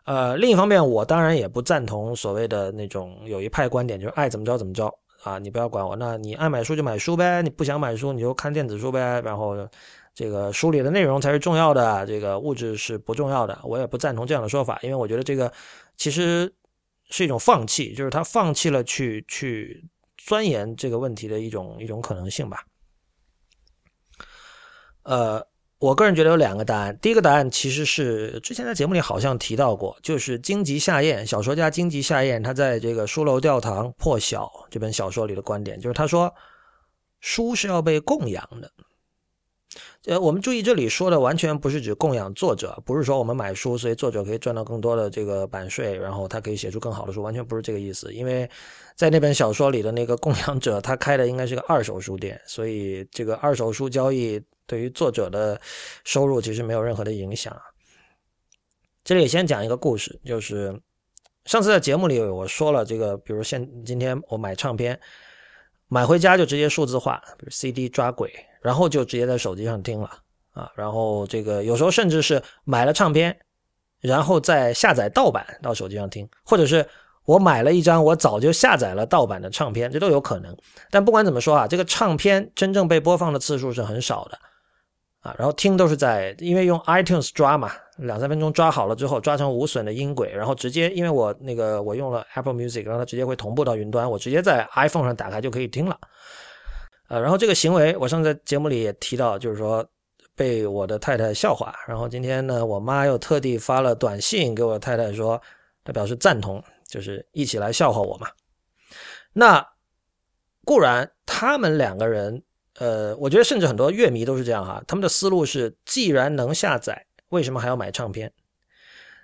[0.06, 4.86] 呃，另一方面，我当然也不赞同所谓的那种有一派观点，就是爱怎么着怎么着
[5.24, 9.56] 啊，你不要管我，那你爱买书就买书呗，你不想买书你就看电子书呗，然后
[10.14, 15.52] 这个书里的内容才是重要的，这个物质是不重要的，我也不赞同这样的说法，因为我觉得这个
[15.98, 16.54] 其实
[17.10, 19.84] 是一种放弃，就是他放弃了去去
[20.18, 22.66] 钻研这个问题的一种一种可能性吧，
[25.04, 25.48] 呃。
[25.80, 26.98] 我个人觉得有两个答案。
[27.00, 36.34] 第一个答案其实是之前在节目里好像提到过，就是荆棘夏彦小说家荆棘夏彦他在这个《书楼吊堂破晓》这本小说里的观点，就是他说
[37.20, 38.72] 书是要被供养的。
[40.08, 48.14] 呃，我们注意这里说的完全不是指供养作者，不是说我们买书，所以作者可以赚到更多的这个版税，然后他可以写出更好的书，完全不是这个意思。
[48.14, 48.50] 因为
[48.96, 54.42] 在那本小说里的那个供养者，他开的应该是个二手书店，所以这个二手书交易。
[54.70, 55.58] 对于作者的
[56.04, 57.58] 收入其实没有任何的影响。
[59.02, 60.78] 这里先讲一个故事，就是
[61.46, 65.00] 上次在节目里我说了这个，比如现今天我买唱片，
[65.88, 70.10] 买回家就直接数字化，比如 CD 抓轨，然后就直接在手机上听了
[70.52, 70.72] 啊。
[70.76, 73.38] 然后这个有时候甚至是买了唱片，
[74.02, 76.88] 然后再下载盗版到手机上听，或者是。
[77.28, 80.56] 我买了一张我早就下载了盗版的唱片，这都有可能。
[80.90, 84.40] 但不管怎么说啊，这个唱片真正被播放的次数是很少的
[85.38, 95.98] 然后听都是在，因为用 iTunes 抓嘛，两三分钟抓好了之后，抓成无损的音轨，然后直接，因为我那个我用了 Apple Music，然后它直接会同步到云端，我直接在 iPhone 上打开就可以听了。
[97.10, 99.86] 呃，然后这个行为，我上次在节目里也提到，就是说
[100.36, 101.74] 被我的太太笑话。
[101.88, 105.42] 然后今天呢，我妈又特地发了短信给我太太说，
[105.84, 106.64] 她表示赞同。
[106.88, 108.30] 就是一起来笑话我嘛。
[109.34, 109.68] 那
[110.64, 112.42] 固然他们两个人，
[112.80, 114.84] 呃，我觉得甚至很多乐迷都是这样哈。
[114.88, 118.32] 他们的思路是，既然能下载，为什么还要买唱片？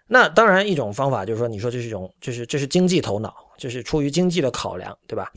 [0.07, 5.31] 那当然一种方法就是说，你说这是一种，就是这是经济头脑，就是出于经济的考量，对吧？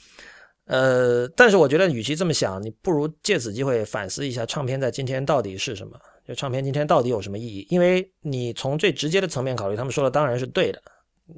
[0.64, 5.96] 呃，但是我觉得与其这么想，你不如借此机会反思一下，唱片在今天到底是什么？
[6.26, 7.64] 就唱片今天到底有什么意义？
[7.70, 10.82] 因为你从最直接的层面考虑，他们说的当然是对的。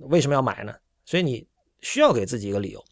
[0.09, 0.75] 为什么要买呢？
[1.05, 1.47] 所以你
[1.83, 2.83] 需要给自己一个理由。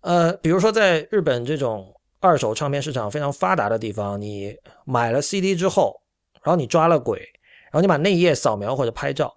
[0.00, 4.54] 呃，比如说在日本这种二手唱片市场非常发达的地方，你
[4.84, 6.00] 买了 CD 之后，
[6.42, 7.18] 然后你抓了轨，
[7.64, 9.34] 然后你把内页扫描或者拍照，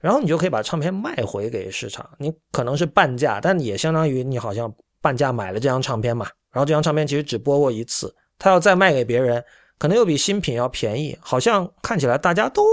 [0.00, 2.08] 然后你就可以把唱片卖回给市场。
[2.18, 6.26] 你可能是半价，但也相当于你好像半价买了这张唱片嘛。
[6.50, 9.42] 然后这张唱片其实只播过一次，他要再卖给别人，
[9.78, 12.64] 可能又比新品要便宜，好像看起来大家都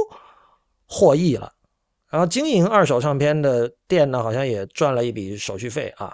[0.87, 1.51] 获益了。
[2.09, 6.13] 然后经营二手唱片的店呢，好像也赚了一笔手续费啊。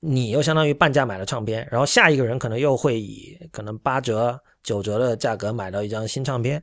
[0.00, 6.62] 你又相当于半价买了唱片，然后下一个人可能又会以可能八折、九折的价格买到一张新唱片，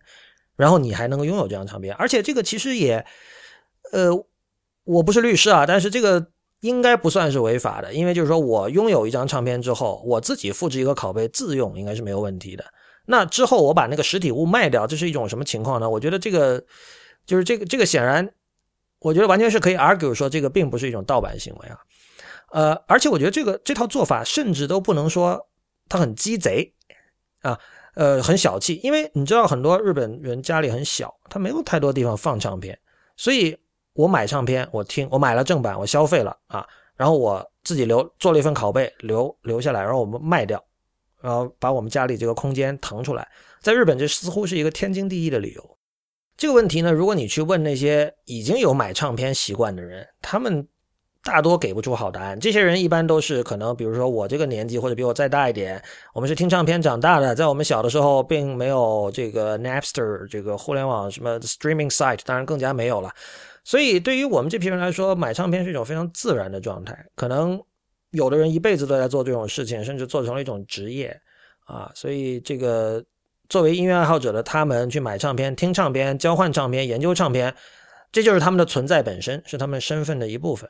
[0.56, 1.94] 然后你还能够拥有这张唱片。
[1.96, 3.06] 而且这个其实也，
[3.92, 4.10] 呃，
[4.84, 6.28] 我不是律师啊，但是这个
[6.62, 12.66] 应该不算是违法的，因为就是说我拥有一张唱片之后，我自己复制一个拷贝自用，应该是没有问题的。
[13.06, 15.90] 那之后我把那个实体物卖掉，这是一种什么情况呢？
[15.90, 16.64] 我觉得这个。
[17.28, 18.30] 就是这个，这个显然，
[19.00, 21.80] 我觉得完全是可以 argue 说这个并不是一种盗版行为啊，
[22.52, 25.48] 呃，而且我觉得这个这套做法甚至都不能说
[25.90, 26.74] 他很鸡贼
[27.42, 27.60] 啊，
[27.96, 32.78] 呃，很小气，因为你知道很多日本人家里很小，他没有太多地方放唱片，
[33.18, 33.58] 所以
[33.94, 40.64] 我买唱片我听，我买了正版我消费了啊，然后我自己留做了一份拷贝留留下来，然后我们卖掉，
[41.22, 43.28] 然后把我们家里这个空间腾出来，
[43.62, 45.78] 在日本这似乎是一个天经地义的理由。
[46.38, 50.68] 这个问题呢，如果你去问那些已经有买唱片习惯的人，他们
[51.26, 52.40] 大多给不出好答案。
[52.40, 55.84] 这些人一般都是可能，比如说我这个年纪或者比我再大一点，
[56.14, 63.12] 我们是听唱片长大的，在我们小的时候并没有这个 Napster 这个互联网什么 streaming site，当然更加没有了。
[63.64, 66.96] 所以对于我们这批人来说，买唱片是一种非常自然的状态。
[67.16, 67.60] 可能
[68.12, 71.20] 有的人一辈子都在做这种事情，甚至做成了一种职业
[71.66, 71.92] 啊。
[71.96, 73.04] 所以这个。
[73.48, 77.54] 作为音乐爱好者的他们去买唱片、听唱片、交换唱片、研究唱片，
[78.12, 80.68] 这就是他们的存在本身，是他们身份的一部分。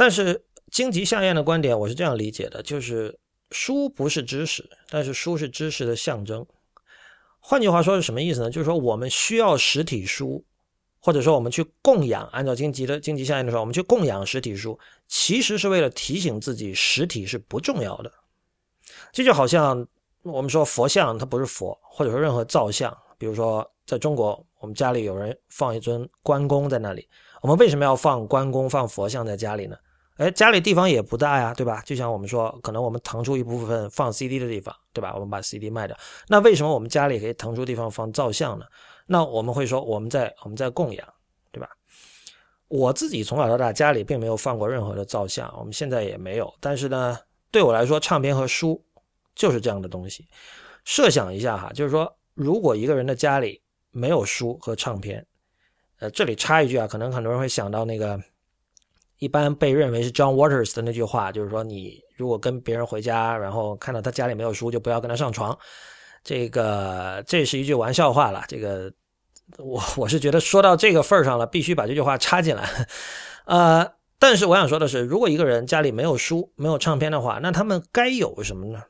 [0.00, 3.18] 但是荆棘夏彦的观点，我是这样理解的：就是
[3.50, 6.46] 书不是知识，但是书是知识的象征。
[7.38, 8.50] 换句话说是什么意思呢？
[8.50, 10.42] 就是说我们需要实体书
[11.00, 18.10] 或者说我们去供养，按照经济的经济效应的时候，我们去供养实体书，其实是为了提醒自己实体是不重要的。
[19.12, 19.86] 这就好像
[20.22, 27.06] 我们说佛像它不是佛，或者说任何造像，比如说在中国，我们家里有人放一尊关公在那里，
[27.42, 29.76] 我们为什么要放关公、放佛像在家里呢？
[30.20, 31.82] 哎，家里地方也不大呀，对吧？
[31.86, 35.14] 就像我们说，可能我们腾出一部分放 CD 的地方，对吧？
[35.14, 35.96] 我们把 CD 卖掉，
[36.28, 38.66] 那为什么我们家里可以腾出地方放照相呢？
[39.06, 41.08] 那我们会说，我们在我们在供养，
[41.50, 41.70] 对吧？
[42.68, 46.52] 我自己从小到大家里并没有放过任何的照相，我们现在也没有。
[46.60, 47.18] 但是呢，
[47.50, 48.84] 对我来说，唱片和书
[49.34, 50.28] 就是这样的东西。
[50.84, 55.26] 设想一下哈，就是说，如果一个人的家里没有书和唱片，
[55.98, 58.20] 呃，这里插一句啊，可能很多人会想到那个。
[59.20, 65.56] 一般被认为是 John Waters 的那句话，就是说，你如果跟别人回家，然后看到他家里没有书，就不要跟他上床。
[66.24, 68.42] 这个这是一句玩笑话了。
[68.48, 68.90] 这个
[69.58, 72.66] 我我是觉得说到这个份儿上了，必须把这句话插进来。
[73.44, 73.86] 呃，
[74.18, 78.82] 但是我想说的是，如果一个人家里没有书、没有唱片的话，那他们该有什么呢？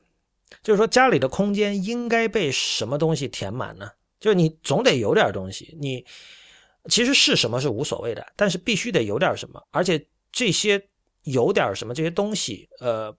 [0.63, 3.91] 就是说，家里的空间应该被什么东西填满呢？
[4.21, 5.77] 就是你总得有点东西。
[5.81, 6.05] 你
[6.89, 10.01] 其实是什么是无所谓的，但是必须得有点什么，而且。
[10.33, 10.89] 这些
[11.25, 13.15] 有点什么这些东西，呃，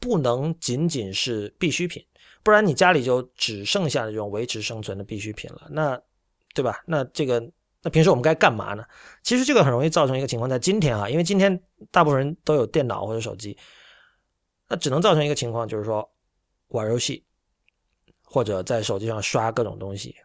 [0.00, 2.04] 不能仅仅是必需品，
[2.42, 6.00] 不然你家里就只剩下这种维持生存的必需品了，那
[6.54, 6.82] 对吧？
[6.86, 7.42] 那这个
[7.82, 8.84] 那平时我们该干嘛呢？
[9.22, 13.56] 其实这个很容易造成一个情况，在今天啊，因为今天大部分人都有电脑或者手机，
[14.68, 16.08] 那只能造成一个情况，就是说
[16.68, 17.24] 玩游戏
[18.24, 20.16] 或者在手机上刷各种东西。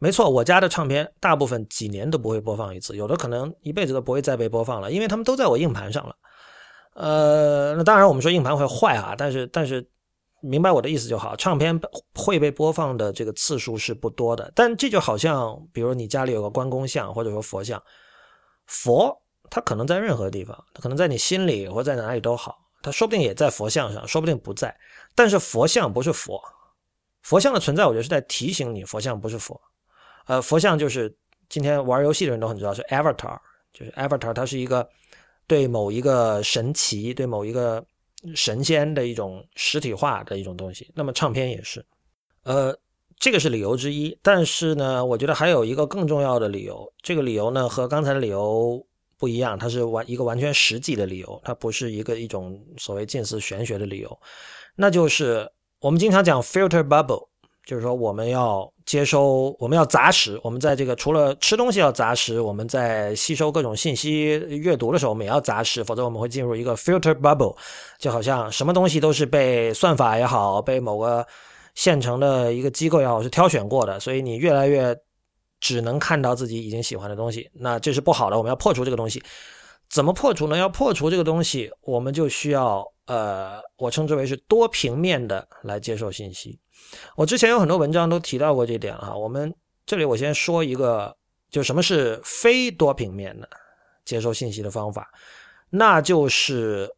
[0.00, 6.14] 没错，我家的唱片大部分几年都不会播放一次，有的可能一辈子都不会再被播放了，因为他们都在我硬盘上了。
[6.94, 9.88] 呃，那当然我们说硬盘会坏啊，但是但是
[10.40, 11.80] 明白我的意思就好，唱片
[12.14, 14.52] 会被播放的这个次数是不多的。
[14.54, 17.82] 但这就好像，比如你家里有个关公像或者说佛像，
[18.66, 24.76] 佛它可能在任何地方，它可能在你心里或在哪里都好，它说不定也在佛像上，说不定不在。
[25.16, 26.40] 但是佛像不是佛，
[27.22, 29.60] 佛像的存在，我觉得是在提醒你，佛像不是佛。
[30.28, 31.12] 呃，佛像就是
[31.48, 33.36] 今天玩游戏的人都很知道是 avatar，
[33.72, 34.86] 就是 avatar，它是一个
[35.46, 37.82] 对某一个神奇、对某一个
[38.34, 40.92] 神仙的一种实体化的一种东西。
[40.94, 41.82] 那么唱片也是，
[42.42, 42.78] 呃，
[43.18, 44.16] 这个是理由之一。
[44.22, 48.86] 但是呢，我觉得还有一个更重要的理由，这个理由呢和刚才的理由
[49.16, 54.20] 不一样，它是完一个完全实际的理由，它不是一个一种所谓近似玄学的理由，
[54.76, 57.28] 那就是我们经常讲 filter bubble。
[57.68, 60.40] 就是说，我们要接收，我们要杂食。
[60.42, 67.54] 我们在这个除了吃东西要杂食，我们在吸收各种信息、阅读的时候，我们也要杂食，否则我们会进入一个 filter bubble，
[67.98, 71.26] 就好像什么东西都是被算法也好，被某个
[71.74, 74.96] 现成的一个机构也好是挑选过的，所以你越来越
[75.60, 78.38] 只能看到自己已经喜欢的东西，那这是不好的。
[78.38, 79.22] 我们要破除这个东西，
[79.90, 80.56] 怎么破除呢？
[80.56, 86.58] 要破除这个东西，我们就需要呃，我称之为是多平面的来接受信息。
[87.16, 89.52] 我之前有很多文章都提到过这点哈，我们
[89.84, 91.16] 这里我先说一个，
[91.50, 93.48] 就什么是非多平面的
[94.04, 95.10] 接收信息的方法，
[95.70, 96.88] 那就是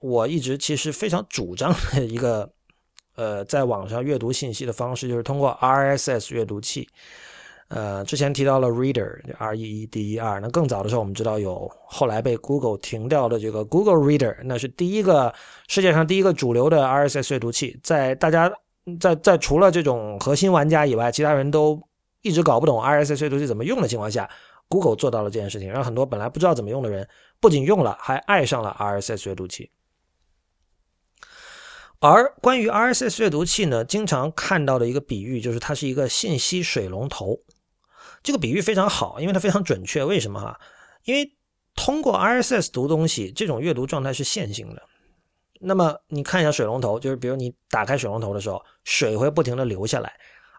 [0.00, 2.50] 我一直其实非常主张的一个，
[3.16, 6.88] 呃，在网上阅读信息的方式，就是通过 RSS 阅读器。
[7.68, 15.34] 呃，之前提到了 Reader，R E E D E R，那更早的时候我们知道有后来被 Google 停掉的这个 Google Reader，那是第一个
[15.68, 18.52] 世界上第一个主流的 RSS 阅读器，在大家。
[18.98, 21.82] 在在除了这种核心玩家以外，其他人都
[22.22, 24.30] 一直搞不懂 RSS 阅读器怎么用的情况下
[24.68, 27.08] ，Google 做到了这件事情，让很多本来不知道怎么用的人
[27.40, 29.70] 不仅用了，还爱上了 RSS 阅读器。
[32.00, 37.40] 而关于 RSS 阅读器呢，经常看到的一个比喻就是它是一个信息水龙头。
[38.22, 40.04] 这个比喻非常好，因为它非常准确。
[40.04, 40.60] 为什么哈？
[41.04, 41.36] 因为
[41.74, 44.82] 通过 RSS 读东西，这种阅读状态是线性的。
[45.60, 50.12] 那么你看一下水龙头，就是比如你打开水龙头的时候，水会不停的流下来，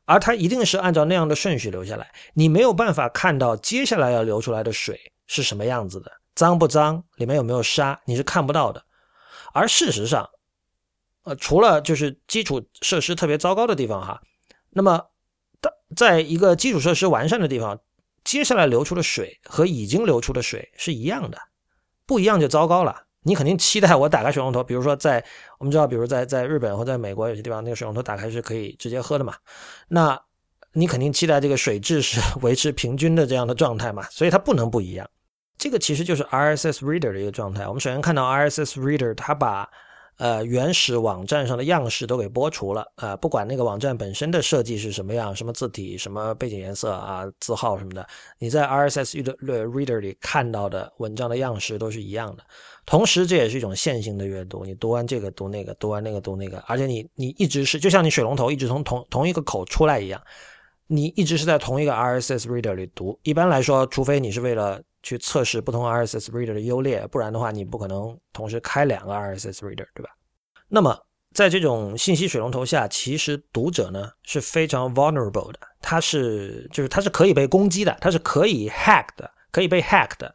[0.05, 8.84] 而它一定是按照那样的顺序流下来，你没有办法看到接下来要流出来的水是什么样子的，脏不脏，里面有没有沙，你是看不到的。
[9.53, 10.30] 而事实上，
[11.24, 14.21] 呃，除了就是基础设施特别糟糕的地方哈，
[14.69, 15.03] 那么
[15.61, 17.80] 在在一个基础设施完善的地方，
[18.24, 21.38] 接下来流出的水和已经流出的水是一样的，
[22.05, 23.05] 不一样就糟糕了。
[23.24, 25.24] 你肯定期待我打开水龙头，比如说在
[25.57, 29.36] 我们知道，比如在在日本或在美国有些地方，那个水龙头打开是可以直接喝的嘛？
[29.88, 30.20] 那
[30.74, 34.03] 你肯定期待这个水质是维持平均的这样的状态嘛？
[34.09, 35.09] 所以它不能不一样。
[35.57, 37.67] 这个其实就是 RSS Reader 的一个状态。
[37.67, 39.70] 我们首先看到 RSS Reader，它把
[40.17, 48.07] 呃原始网站上的样式都给剥除了啊，不管那个网站本身的设计是什么样，什么字体、什么背景颜色啊、字号什么的，
[48.38, 52.43] 你在 RSS Reader 里看到的文章的样式都是一样的。
[52.89, 60.19] 同时，这也是一种线性的阅读，你读完这个读那个，读完那个读那个，而且你你一直是就像你水龙头一直从同同一个口出来一样，
[60.87, 63.19] 你一直是在同一个 RSS Reader 里读。
[63.21, 70.09] 一般来说，除非你是为了去测试不同 RSS Reader 的优劣，不然的话，你不可能同时开两个 RSS Reader，对吧？
[70.67, 70.97] 那么，
[71.31, 80.33] 在这种信息水龙头下，其实读者呢是非常 vulnerable 的，他是就是他是可以被攻击的，他是可以 hack 的，可以被 hack 的，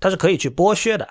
[0.00, 1.08] 他是可以去剥削的。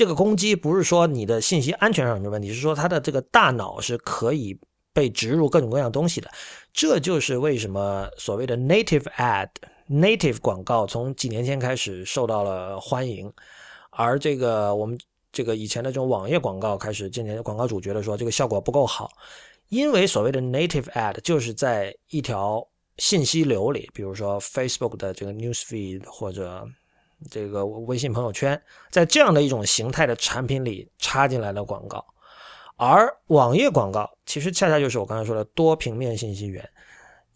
[0.00, 4.58] 这个攻击不是说你的信息安全上有问题，是说它的这个大脑是可以
[4.94, 6.30] 被植入各种各样东西的。
[6.72, 9.50] 这就是为什么所谓的 native ad。
[9.90, 13.30] native 广告从几年前开始受到了欢迎，
[13.90, 14.98] 而这个我们
[15.30, 19.10] 这个以前的这种网页广告开始，今年广告主觉得说这个效果不够好，
[19.68, 26.66] 因为所谓的 native ad 就是在一条信息流里，比如说 Facebook 的这个 newsfeed 或者
[27.28, 28.60] 这个微信朋友圈，
[28.90, 32.04] 在这样的一种形态的产品里插进来的广告，
[32.76, 36.68] 而网页广告其实恰恰就是我刚才说的多平面信息源。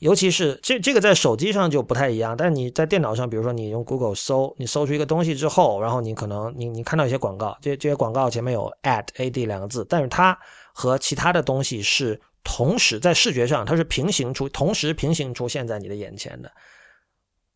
[0.01, 10.37] 尤其是这这个在手机上就不太一样，但是你在电脑上，比如说你用 Google 搜，你搜出一个东西之后，然后你可能你你看到一些广告，这这些广告前面有 ad ad 两个字，但是它
[10.75, 16.53] 和其他的东西是同时在视觉上它是平行出，同时平行出现在你的眼前的，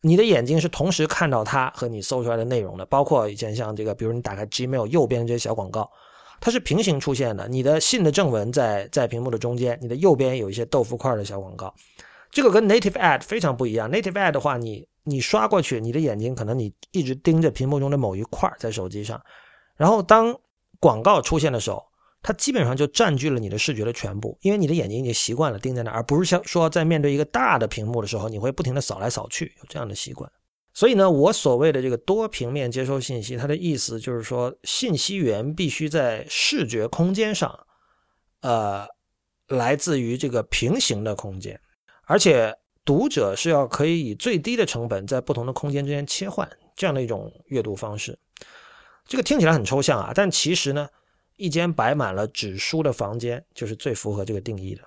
[0.01, 5.89] 你的眼睛是同时看到它和你搜出来的内容的，包括以前像这个，比如你打开 Gmail 右边这些小广告，
[6.39, 11.73] 它是平行出现的，你的信的正文在在屏幕的中间，你的右边有一些豆腐块的小广告。
[12.31, 13.91] 这个跟 native ad 非常不一样。
[13.91, 19.19] native ad 的话，你你刷过去，你的眼睛可能你一直盯着屏幕中的某一块在手机上，
[19.75, 20.33] 然后当
[20.79, 21.83] 广告出现的时候，
[22.21, 30.29] 它基本上就占据了你的视觉的全部，因为你的眼睛已经习惯了盯在那，而不是像说在面对一个大的屏幕的时候，你会不停的扫来扫去，有这样的习惯。
[30.73, 37.57] 所以呢，我所谓的这个多平面接收信息，它的意思就是说，信息源必须在视觉空间上，
[38.41, 38.85] 呃，
[39.47, 41.59] 来自于这个平行的空间。
[42.03, 42.55] 而且
[42.85, 48.17] 读者是要可以以最低的成本在不同的空间之间切换这样的一种阅读方式。
[49.05, 50.87] 这个听起来很抽象啊，但其实呢，
[51.39, 54.81] 一间摆满了纸书的房间就是最符合这个定义的。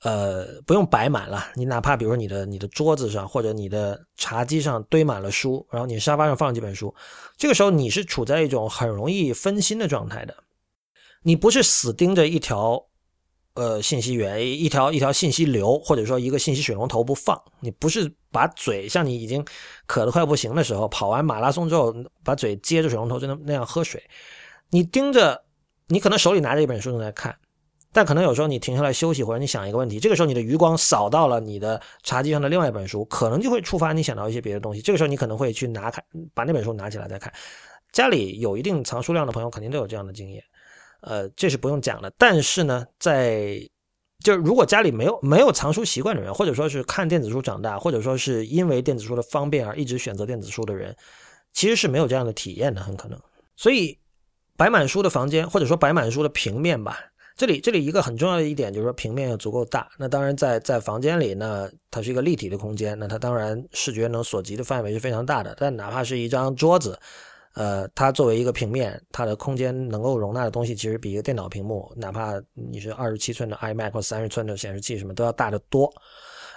[0.00, 6.94] 呃，不用摆满了，你哪怕比如说你的你的桌子上或者你的茶几上堆满了书，然后你沙发上放几本书，
[7.36, 10.34] 这个时候你是处在一种很容易分心的状态的，
[11.22, 12.86] 你不是死盯着一条。
[13.54, 19.44] 呃，信息源一条一条信息流，或者说一个信息水龙头不放，你不是把嘴像你已经
[19.84, 21.94] 渴得快不行的时候，跑完马拉松之后，
[22.24, 24.02] 把嘴接着水龙头就那那样喝水。
[24.72, 25.44] 你盯着，
[25.88, 27.36] 你可能手里拿着一本书正在看，
[27.92, 34.80] 但可能有时候你停下来休息，或者你想一个问题，这个时候你的余光扫到了你的茶几上的另外一本书，可能就会触发你想到一些别的东西。
[34.80, 36.02] 这个时候你可能会去拿开，
[36.32, 37.30] 把那本书拿起来再看。
[37.92, 40.42] 家里有一定藏书量的朋友，肯定都有这样的经验。
[41.02, 42.10] 呃，这是不用讲的。
[42.16, 43.58] 但是呢，在
[44.24, 50.96] 就是如果家里没有没有藏书习惯的人，或者说是看电子书长大，或者说是因为电子书的方便而一直选择电子书的人，
[51.52, 53.20] 其实是没有这样的体验的，很可能。
[53.56, 53.98] 所以，
[54.62, 56.96] 摆满书的房间，或者说摆满书的平面吧，
[57.36, 59.88] 这里这里一个很重要的一点就是说平面要足够大。
[59.98, 65.56] 那当然，在在房间里呢，它是一个立体的空间，那它当然视觉能所及的范围是非常大的。
[65.58, 66.96] 但哪怕是一张桌子。
[67.54, 75.92] 呃，它作为一个平面，它的空间能够容纳的东西，其实比一个电脑屏幕，哪怕你是二十七寸的 iMac 或三十寸的显示器，什么都要大得多。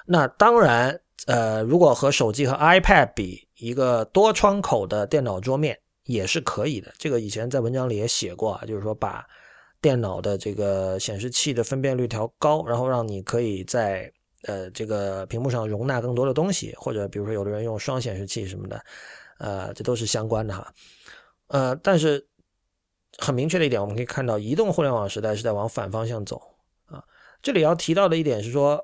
[0.05, 6.93] 那当然，呃，如果和手机和 iPad 比，一个多窗口的电脑桌面也是可以的。
[6.97, 9.25] 这个以前在文章里也写过啊，就是说把
[9.81, 14.11] 电脑的这个显示器的分辨率调高，然后让你可以在
[14.43, 18.81] 呃这个屏幕上容纳更多的东西，或者比如说有的人用双显示器什么的。
[19.37, 20.73] 呃，这都是相关的哈，
[21.47, 22.25] 呃，但是
[23.17, 26.41] 很明确的一点，我们可以看到，移动互联网时代是在往反方向走
[26.85, 27.03] 啊。
[27.41, 28.81] 这里要提到的一点是说，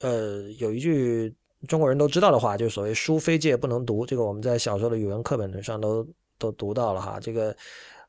[0.00, 1.32] 呃，有一句
[1.68, 6.04] 中国人都知道的话，就是所谓“书非借不能读”，这个我们在小时候的语文课本上都
[6.38, 7.18] 都读到了哈。
[7.20, 7.56] 这个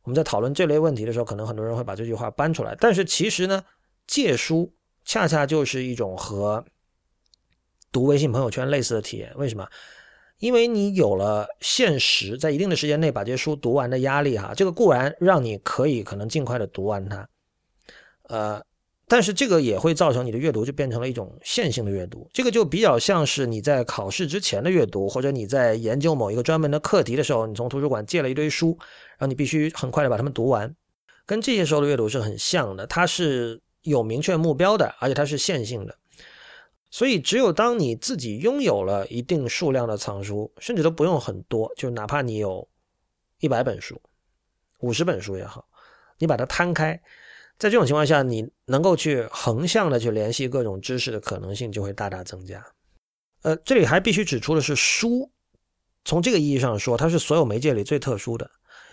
[0.03, 3.63] 我们在讨论这类问题的时候，可能很多人会把这句话搬出来，但是其实呢，
[4.07, 4.73] 借书
[5.03, 6.63] 恰恰就是一种和
[7.91, 9.33] 读微信朋友圈类似的体验。
[9.35, 9.67] 为什么？
[10.39, 17.29] 因为你有了限时，在一定的时间内把这些书读完的压力，哈，这个固然让你可以可能尽快的读完它，
[18.23, 18.61] 呃，
[19.07, 28.75] 但是这个也会造成你的阅读就变成了一种线性的阅读，这个就比较像是你在考试之前的阅读，或者你在研究某一个专门的课题的时候，你从图书馆借了一堆书，
[29.17, 30.75] 然后你必须很快的把它们读完。
[31.25, 35.95] 跟这些时候的阅读是很像的，它是有明确目标的，而且它是线性的。
[36.91, 42.65] 所以，只有当你自己拥有了一定数量的藏书，甚至都不用很多，就哪怕你有
[43.39, 43.99] 一百本书、
[44.79, 45.67] 五十本书也好，
[46.17, 46.97] 你把它摊开，
[47.57, 52.63] 在这种情况下，你能够去横向的去联系各种知识的可能性就会大大增加。
[53.43, 55.31] 呃，这里还必须指出的是，书
[56.03, 58.49] 从这个意义上说，它是所有媒介里最特殊的，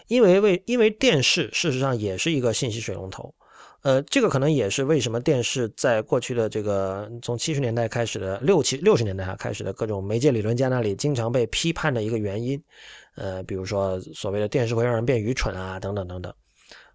[0.06, 3.34] 因为为因为电视事实上也是一个信息水龙头。
[3.82, 12.62] 呃，这个可能也是为什么电视在过去的这个从七十年代开始的六七六十年代开始的各种媒介理论家那里经常被批判的一个原因。
[13.16, 16.32] 呃，比如说所谓的电视会让人变愚蠢啊，等等等等。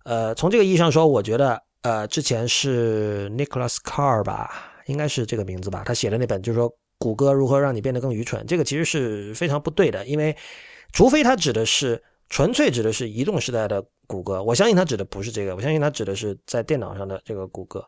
[0.08, 4.50] 呃，从这个意义上说，我觉得呃，之前是 Nicholas Carr 吧，
[4.86, 10.36] 应该是这个名字吧，他写的那本就是说谷歌如何让你变得更愚蠢，这个其实是非常不对的，因为
[10.94, 12.02] 除非他指的是。
[12.30, 17.88] 纯粹指的是移动时代的谷歌，我相信他指的不是这个，我相信他指的是在电脑上的这个谷歌，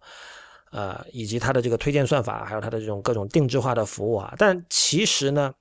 [0.71, 4.33] 呃，以及它的这个推荐算法，还有它的这种各种定制化的服务啊。
[4.37, 5.53] 但其实呢，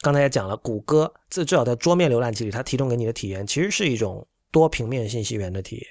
[0.00, 5.86] 刚才也讲了，谷歌至少在桌面浏览器里，它提供给你的体验其实是一种多平面信息源的体验，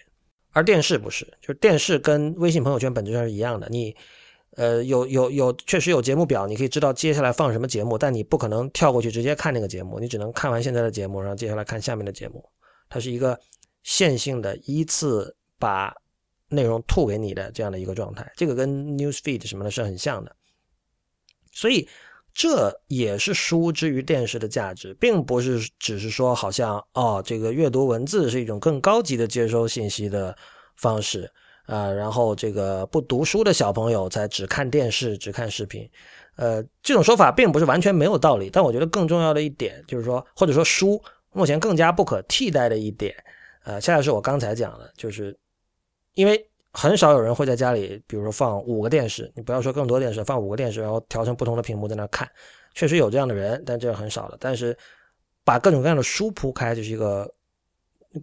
[0.51, 3.95] 而电视不是，就是电视跟微信朋友圈本质上是一样的，你。
[4.55, 12.43] 呃，有有有，确实有节目表，你可以知道接下来放什么节目，但你不可能跳过去直接看那个节目，你只能看完现在的节目，然后接下来看下面的节目。
[12.89, 13.39] 它是一个
[13.83, 15.93] 线性的依次把
[16.49, 20.35] 内容吐给你的这样的一个状态，这个跟 news feed 什么的是很像的。
[21.51, 21.87] 所以
[22.37, 30.37] 这也是书之于电视的价值，并不是只是说好像哦，这个阅读文字是一种更高级的接收信息的
[30.75, 31.27] 方式。
[31.65, 35.89] 啊，然后这个不读书的小朋友才只看电视、只看视频，
[36.37, 38.49] 呃，这种说法并不是完全没有道理。
[38.49, 41.01] 但我觉得更重要的一点就是说，或者说书
[41.33, 43.13] 目前更加不可替代的一点，
[43.65, 45.37] 呃，恰恰是我刚才讲的，就是
[46.13, 52.29] 因为很少有人会在家里，比如说放五个电视，你不要说更多电视，放五个电视，然后调成不同的屏幕在那看，
[52.75, 54.37] 确实有这样的人，但这很少了。
[54.39, 54.77] 但是
[55.43, 57.33] 把各种各样的书铺开，就是一个。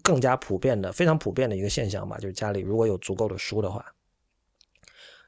[0.03, 3.85] 更加普遍的、非常普遍的一个现象吧，就是家里如果有足够的书的话，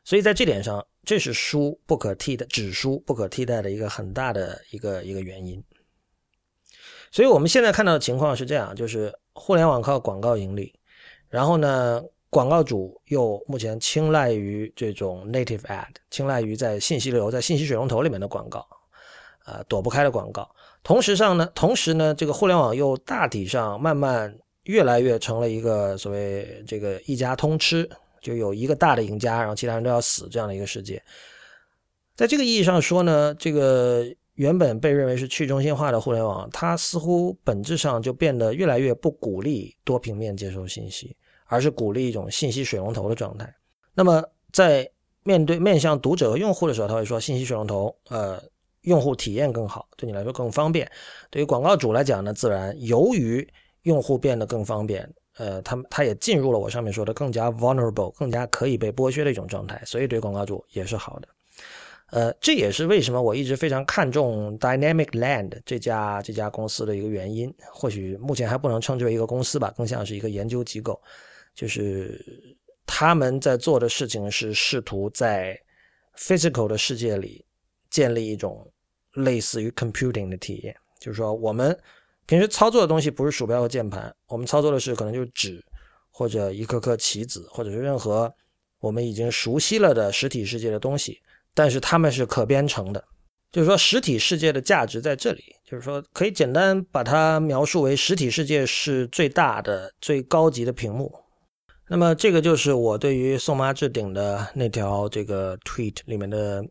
[0.03, 5.63] 所以在这点上，这是书不可替代、纸书不可替代的一个很大的一个一个原因。
[7.13, 10.75] 所以我们现在看到的情况是这样：就是互联网靠广告盈利，
[11.29, 12.03] 然后呢，
[12.37, 18.63] 广告主又目前青睐于这种 native ad，青睐于在信息流、在信息水龙头里面的广告，
[19.47, 20.47] 呃，躲不开的广告。
[20.83, 24.39] 同时上呢，同时呢，这个互联网又大体上慢慢。
[24.65, 27.89] 越来越成了一个所谓这个一家通吃，
[28.21, 31.01] 就有一个大的赢家，然后其他人都要死这样的一个世界。
[32.17, 41.17] 在这个意义上说呢，这个原本被认为是去中心化的互联网，它似乎本质上就变得越来越不鼓励多平面接收信息，
[41.47, 43.53] 而是鼓励一种信息水龙头的状态。
[43.95, 44.23] 那么
[44.53, 44.89] 在
[45.23, 48.43] 面对面向读者和用户的时候，他会说信息水龙头，呃，
[48.83, 50.91] 用户体验更好，对你来说更方便。
[51.31, 53.47] 对于广告主来讲呢，自然由于
[53.83, 61.29] 用户变得更方便，呃，他他也进入了我上面说的更加 vulnerable、更加可以被剥削的一种状态，所以对广告主也是好的。
[62.11, 67.53] 呃，这也是为什么我一直非常看重 Dynamic Land 这家这家公司的一个原因。
[67.73, 71.01] 或许目前还不能称之为一个公司吧，更像是一个研究机构。
[71.57, 72.25] 就是
[72.87, 75.61] 他们在做的事情是试图在
[76.17, 77.45] physical 的世界里
[77.91, 78.71] 建立一种
[79.15, 81.77] 类似于 computing 的体验，就是说我们。
[82.29, 85.65] 平时操作的东西不是鼠标和键盘，我们操作的是可能就是纸，
[86.11, 88.35] 或者一颗颗棋子，或者是任何
[88.81, 91.23] 我们已经熟悉了的实体世界的东西。
[91.55, 93.05] 但是它们是可编程的，
[93.53, 101.15] 就是说实体世界的价值在这里，就是说可以简单把它描述为实体世界是最大的、最高级的屏幕。
[101.89, 106.65] 那么这个就是我对于宋妈置顶的那条这个 tweet 里面的。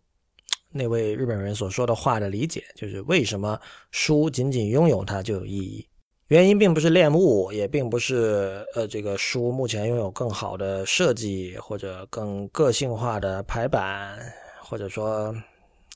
[0.77, 3.57] 那位日本人所说的话的理解，就是为什么
[3.91, 5.87] 书仅仅拥有它就有意义？
[6.27, 14.19] 原因并不是恋物，也并不是呃这个书目前拥有更好的设计或者更个性化的排版，
[14.61, 15.33] 或者说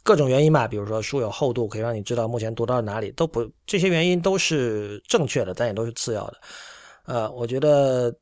[0.02, 0.66] 各种原因吧。
[0.66, 6.38] 比如说书有厚度，可以让你知道目前读到哪里，都不这些原因都是正确的，但也都是次要的。
[7.04, 8.16] 呃，我觉得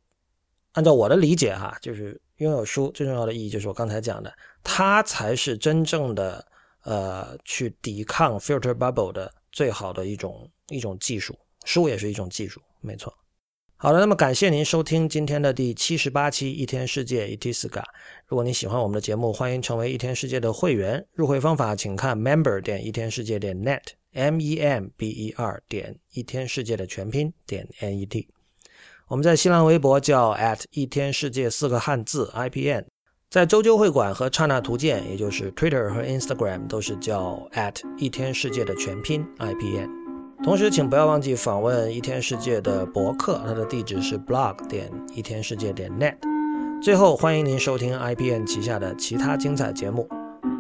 [0.78, 4.32] 按照我的理解哈，就是拥有书最重要的意义，就是我刚才讲的。
[4.61, 6.45] 它才是真正的，
[6.84, 11.36] 呃，去抵抗 filter bubble 的最好的一种一种技术。
[11.65, 13.11] 书也是一种技术，没错。
[13.75, 17.84] 好的，那么感谢您收听今天的第七十八期一天世界 Itiska。
[18.28, 21.03] 如果您喜欢我们的节目，欢迎成为一天世界的会员。
[21.13, 28.28] 入会方法请看 member 点一天世界点 net，m e m b e r 点一天世界的全拼点 n e t。
[29.10, 32.84] 我们在新浪微博叫 at 一天世界四个汉字 IPN，
[33.30, 39.89] 在周究会馆和刹那图鉴，也就是 Twitter 和 Instagram 都是叫 at 一天世界的全拼 IPN。
[40.43, 46.18] 同时，请不要忘记访问一天世界的博客，它的地址是 blog 点一天世界点 net。
[46.82, 50.05] 最后，欢迎您收听 IPN 旗下的其他精彩节目：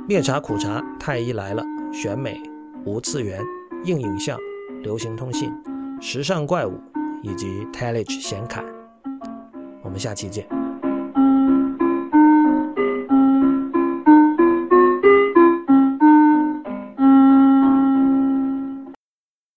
[0.07, 2.41] 灭茶苦茶、太医来了、选美、
[2.85, 3.41] 无次元、
[3.83, 4.39] 硬影像、
[4.83, 5.51] 流行通信、
[5.99, 6.79] 时尚怪物。
[7.23, 8.63] 以及 Telige 显卡，
[9.83, 10.56] 我们下期见。